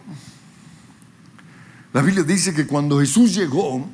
La 1.94 2.02
Biblia 2.02 2.24
dice 2.24 2.52
que 2.52 2.66
cuando 2.66 3.00
Jesús 3.00 3.34
llegó, 3.34 3.88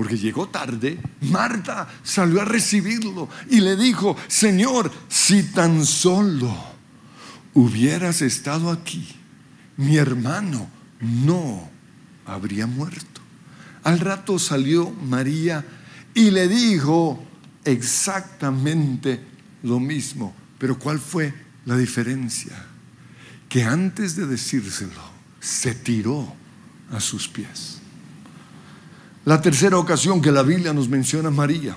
porque 0.00 0.16
llegó 0.16 0.48
tarde, 0.48 0.98
Marta 1.20 1.86
salió 2.02 2.40
a 2.40 2.46
recibirlo 2.46 3.28
y 3.50 3.60
le 3.60 3.76
dijo, 3.76 4.16
Señor, 4.28 4.90
si 5.10 5.42
tan 5.42 5.84
solo 5.84 6.50
hubieras 7.52 8.22
estado 8.22 8.70
aquí, 8.70 9.06
mi 9.76 9.98
hermano 9.98 10.70
no 11.00 11.68
habría 12.24 12.66
muerto. 12.66 13.20
Al 13.82 14.00
rato 14.00 14.38
salió 14.38 14.88
María 14.88 15.66
y 16.14 16.30
le 16.30 16.48
dijo 16.48 17.22
exactamente 17.66 19.20
lo 19.62 19.80
mismo. 19.80 20.34
Pero 20.56 20.78
¿cuál 20.78 20.98
fue 20.98 21.34
la 21.66 21.76
diferencia? 21.76 22.56
Que 23.50 23.64
antes 23.64 24.16
de 24.16 24.26
decírselo, 24.26 25.02
se 25.40 25.74
tiró 25.74 26.34
a 26.90 27.00
sus 27.00 27.28
pies. 27.28 27.79
La 29.30 29.40
tercera 29.40 29.78
ocasión 29.78 30.20
que 30.20 30.32
la 30.32 30.42
Biblia 30.42 30.72
nos 30.72 30.88
menciona 30.88 31.28
a 31.28 31.30
María 31.30 31.76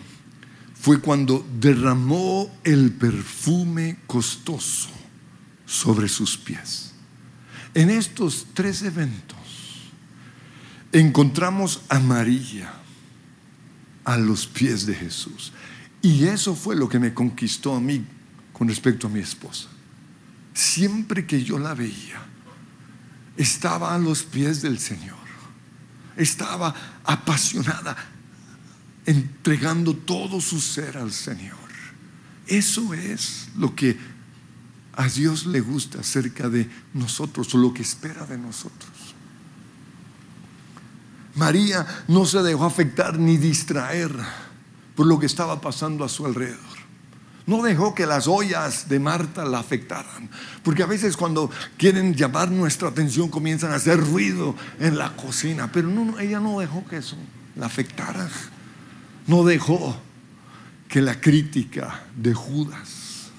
fue 0.74 1.00
cuando 1.00 1.46
derramó 1.60 2.50
el 2.64 2.92
perfume 2.94 4.00
costoso 4.08 4.90
sobre 5.64 6.10
sus 6.10 6.36
pies. 6.36 6.94
En 7.76 7.92
estos 7.92 8.48
tres 8.56 8.82
eventos 8.82 9.38
encontramos 10.92 11.82
a 11.90 12.00
María 12.00 12.74
a 14.04 14.18
los 14.18 14.48
pies 14.48 14.88
de 14.88 14.96
Jesús. 14.96 15.54
Y 16.02 16.26
eso 16.26 16.56
fue 16.56 16.76
lo 16.76 16.90
que 16.90 16.98
me 16.98 17.14
conquistó 17.14 17.76
a 17.76 17.80
mí 17.80 18.04
con 18.52 18.68
respecto 18.68 19.06
a 19.06 19.12
mi 19.12 19.20
esposa. 19.20 19.68
Siempre 20.56 21.28
que 21.28 21.44
yo 21.44 21.60
la 21.60 21.76
veía, 21.76 22.20
estaba 23.38 23.94
a 23.94 24.00
los 24.00 24.24
pies 24.24 24.64
del 24.64 24.80
Señor 24.80 25.23
estaba 26.18 26.74
apasionada, 27.04 27.96
entregando 29.06 29.96
todo 29.96 30.40
su 30.42 30.60
ser 30.60 30.98
al 30.98 31.12
Señor. 31.12 31.58
Eso 32.48 32.94
es 32.94 33.50
lo 33.58 33.76
que 33.76 33.98
a 34.96 35.08
Dios 35.08 35.46
le 35.46 35.62
gusta 35.62 36.00
acerca 36.02 36.50
de 36.50 36.70
nosotros 36.94 37.54
lo 37.54 37.74
que 37.74 37.82
espera 37.82 38.26
de 38.26 38.38
nosotros. 38.38 38.92
María 41.36 41.86
no 42.08 42.26
se 42.26 42.44
dejó 42.44 42.66
afectar 42.66 43.18
ni 43.18 43.38
distraer 43.38 44.12
por 44.96 45.08
lo 45.08 45.20
que 45.20 45.26
estaba 45.26 45.60
pasando 45.62 46.04
a 46.06 46.10
su 46.10 46.26
alrededor. 46.26 46.83
No 47.46 47.62
dejó 47.62 47.94
que 47.94 48.06
las 48.06 48.28
ollas 48.28 48.88
de 48.88 49.00
Marta 49.00 49.44
la 49.44 49.60
afectaran. 49.60 50.30
Porque 50.64 50.84
a 50.84 50.88
veces 50.88 51.18
cuando 51.18 51.50
quieren 51.78 52.14
llamar 52.14 52.50
nuestra 52.50 52.90
atención 52.90 53.30
comienzan 53.30 53.72
a 53.72 53.76
hacer 53.76 54.00
ruido 54.00 54.56
en 54.80 54.98
la 54.98 55.16
cocina. 55.16 55.70
Pero 55.72 55.90
no, 55.90 56.20
ella 56.20 56.40
no 56.40 56.60
dejó 56.60 56.86
que 56.86 56.98
eso 56.98 57.18
la 57.56 57.66
afectara. 57.66 58.30
No 59.28 59.44
dejó 59.44 59.98
que 60.88 61.02
la 61.02 61.20
crítica 61.20 62.04
de 62.16 62.34
Judas 62.34 63.32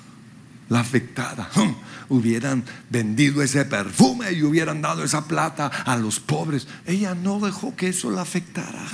la 0.68 0.80
afectara. 0.80 1.48
Hubieran 2.08 2.62
vendido 2.90 3.42
ese 3.42 3.64
perfume 3.64 4.32
y 4.32 4.42
hubieran 4.42 4.82
dado 4.82 5.02
esa 5.02 5.26
plata 5.26 5.68
a 5.68 5.96
los 5.96 6.20
pobres. 6.20 6.68
Ella 6.84 7.14
no 7.14 7.40
dejó 7.40 7.74
que 7.74 7.88
eso 7.88 8.10
la 8.10 8.22
afectara. 8.22 8.86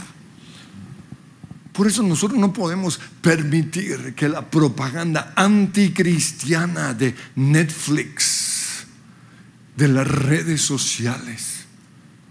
Por 1.81 1.87
eso 1.87 2.03
nosotros 2.03 2.39
no 2.39 2.53
podemos 2.53 3.01
permitir 3.22 4.14
que 4.14 4.28
la 4.28 4.51
propaganda 4.51 5.33
anticristiana 5.35 6.93
de 6.93 7.14
Netflix, 7.37 8.85
de 9.78 9.89
las 9.89 10.07
redes 10.07 10.61
sociales, 10.61 11.64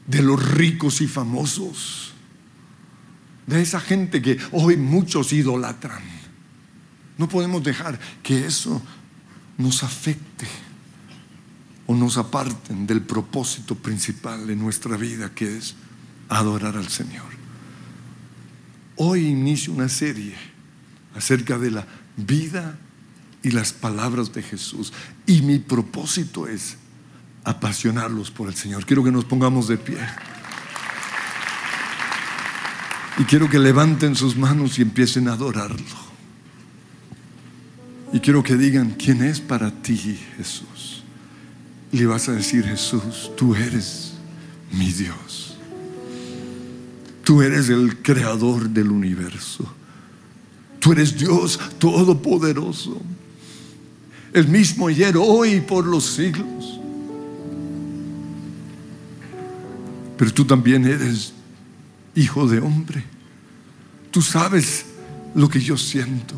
de 0.06 0.22
los 0.22 0.52
ricos 0.52 1.02
y 1.02 1.08
famosos, 1.08 2.14
de 3.48 3.60
esa 3.60 3.80
gente 3.80 4.22
que 4.22 4.38
hoy 4.52 4.78
muchos 4.78 5.34
idolatran, 5.34 6.04
no 7.18 7.28
podemos 7.28 7.64
dejar 7.64 8.00
que 8.22 8.46
eso 8.46 8.80
nos 9.58 9.82
afecte 9.82 10.46
o 11.88 11.96
nos 11.96 12.20
aparten 12.20 12.86
del 12.86 13.02
propósito 13.02 13.74
principal 13.74 14.46
de 14.46 14.56
nuestra 14.56 14.96
vida, 14.96 15.34
que 15.34 15.58
es 15.58 15.74
adorar 16.30 16.78
al 16.78 16.90
Señor. 16.90 17.39
Hoy 19.02 19.28
inicio 19.28 19.72
una 19.72 19.88
serie 19.88 20.34
acerca 21.16 21.58
de 21.58 21.72
la 21.72 21.88
vida 22.18 22.78
y 23.42 23.52
las 23.52 23.72
palabras 23.72 24.34
de 24.34 24.44
Jesús. 24.44 24.92
Y 25.26 25.42
mi 25.42 25.58
propósito 25.58 26.48
es 26.48 26.76
apasionarlos 27.46 28.30
por 28.30 28.50
el 28.50 28.56
Señor. 28.56 28.86
Quiero 28.86 29.02
que 29.02 29.12
nos 29.14 29.24
pongamos 29.24 29.70
de 29.70 29.78
pie. 29.78 30.00
Y 33.20 33.24
quiero 33.24 33.50
que 33.50 33.58
levanten 33.58 34.18
sus 34.18 34.36
manos 34.36 34.78
y 34.80 34.82
empiecen 34.82 35.30
a 35.30 35.34
adorarlo. 35.34 36.10
Y 38.12 38.20
quiero 38.20 38.44
que 38.44 38.58
digan, 38.58 38.96
¿quién 39.00 39.24
es 39.24 39.40
para 39.40 39.72
ti 39.82 40.20
Jesús? 40.36 41.04
Y 41.94 42.00
le 42.00 42.06
vas 42.06 42.28
a 42.28 42.34
decir, 42.34 42.66
Jesús, 42.66 43.32
tú 43.38 43.56
eres 43.56 44.16
mi 44.74 44.92
Dios. 44.92 45.49
Tú 47.30 47.44
eres 47.44 47.70
el 47.70 47.98
creador 47.98 48.68
del 48.68 48.90
universo. 48.90 49.64
Tú 50.80 50.94
eres 50.94 51.16
Dios 51.16 51.60
todopoderoso. 51.78 53.00
El 54.34 54.48
mismo 54.48 54.88
ayer, 54.88 55.16
hoy 55.16 55.52
y 55.52 55.62
por 55.62 55.86
los 55.86 56.08
siglos. 56.08 56.80
Pero 60.18 60.34
tú 60.34 60.44
también 60.44 60.88
eres 60.88 61.32
hijo 62.16 62.48
de 62.48 62.62
hombre. 62.62 63.04
Tú 64.10 64.24
sabes 64.24 64.88
lo 65.36 65.48
que 65.48 65.60
yo 65.60 65.78
siento. 65.78 66.34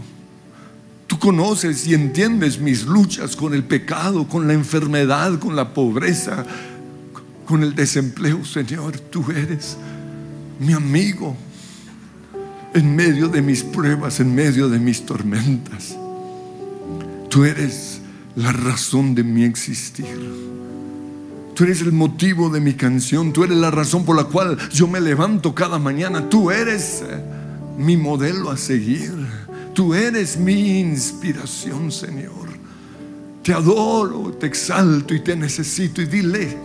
Tú 1.07 1.17
conoces 1.17 1.87
y 1.87 1.93
entiendes 1.93 2.59
mis 2.59 2.83
luchas 2.83 3.37
con 3.37 3.53
el 3.53 3.63
pecado, 3.63 4.27
con 4.27 4.45
la 4.45 4.53
enfermedad, 4.55 5.39
con 5.39 5.55
la 5.55 5.73
pobreza, 5.73 6.45
con 7.45 7.63
el 7.63 7.75
desempleo. 7.75 8.43
Señor, 8.43 8.99
tú 8.99 9.31
eres 9.31 9.77
mi 10.59 10.73
amigo 10.73 11.35
en 12.73 12.95
medio 12.95 13.27
de 13.27 13.41
mis 13.41 13.63
pruebas, 13.63 14.19
en 14.19 14.33
medio 14.33 14.69
de 14.69 14.79
mis 14.79 15.05
tormentas. 15.05 15.97
Tú 17.29 17.45
eres 17.45 18.01
la 18.35 18.51
razón 18.51 19.15
de 19.15 19.23
mi 19.23 19.43
existir. 19.43 20.05
Tú 21.53 21.65
eres 21.65 21.81
el 21.81 21.91
motivo 21.91 22.49
de 22.49 22.59
mi 22.59 22.73
canción. 22.73 23.33
Tú 23.33 23.43
eres 23.43 23.57
la 23.57 23.71
razón 23.71 24.05
por 24.05 24.15
la 24.15 24.23
cual 24.23 24.57
yo 24.71 24.87
me 24.87 25.01
levanto 25.01 25.53
cada 25.53 25.79
mañana. 25.79 26.29
Tú 26.29 26.49
eres 26.49 27.03
eh, 27.07 27.21
mi 27.77 27.97
modelo 27.97 28.49
a 28.49 28.57
seguir. 28.57 29.13
Tú 29.73 29.93
eres 29.93 30.37
mi 30.37 30.79
inspiración, 30.79 31.91
Señor. 31.91 32.49
Te 33.43 33.53
adoro, 33.53 34.31
te 34.33 34.47
exalto 34.47 35.13
y 35.13 35.19
te 35.21 35.35
necesito. 35.35 36.01
Y 36.01 36.05
dile, 36.05 36.57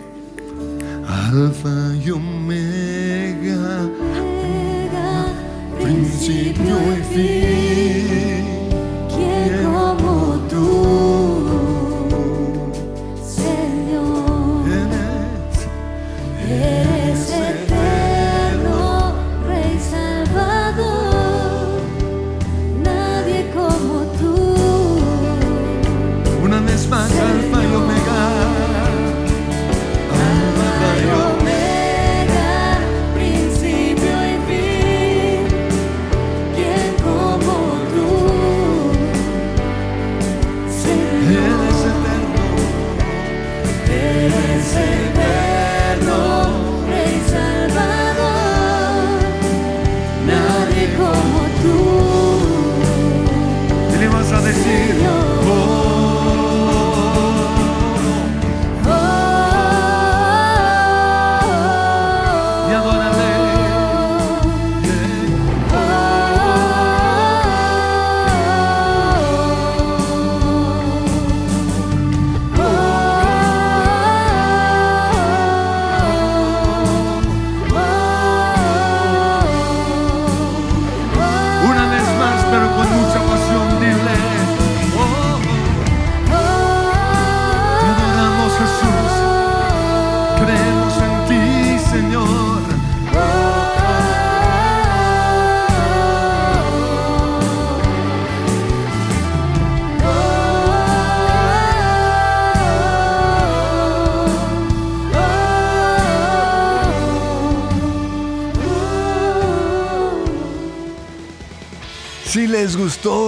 Alfa 1.09 1.95
y 2.05 2.11
Omega, 2.11 2.86
principio 5.87 6.77
y 6.93 7.03
fin. 7.15 7.47
¿Quién 8.17 8.26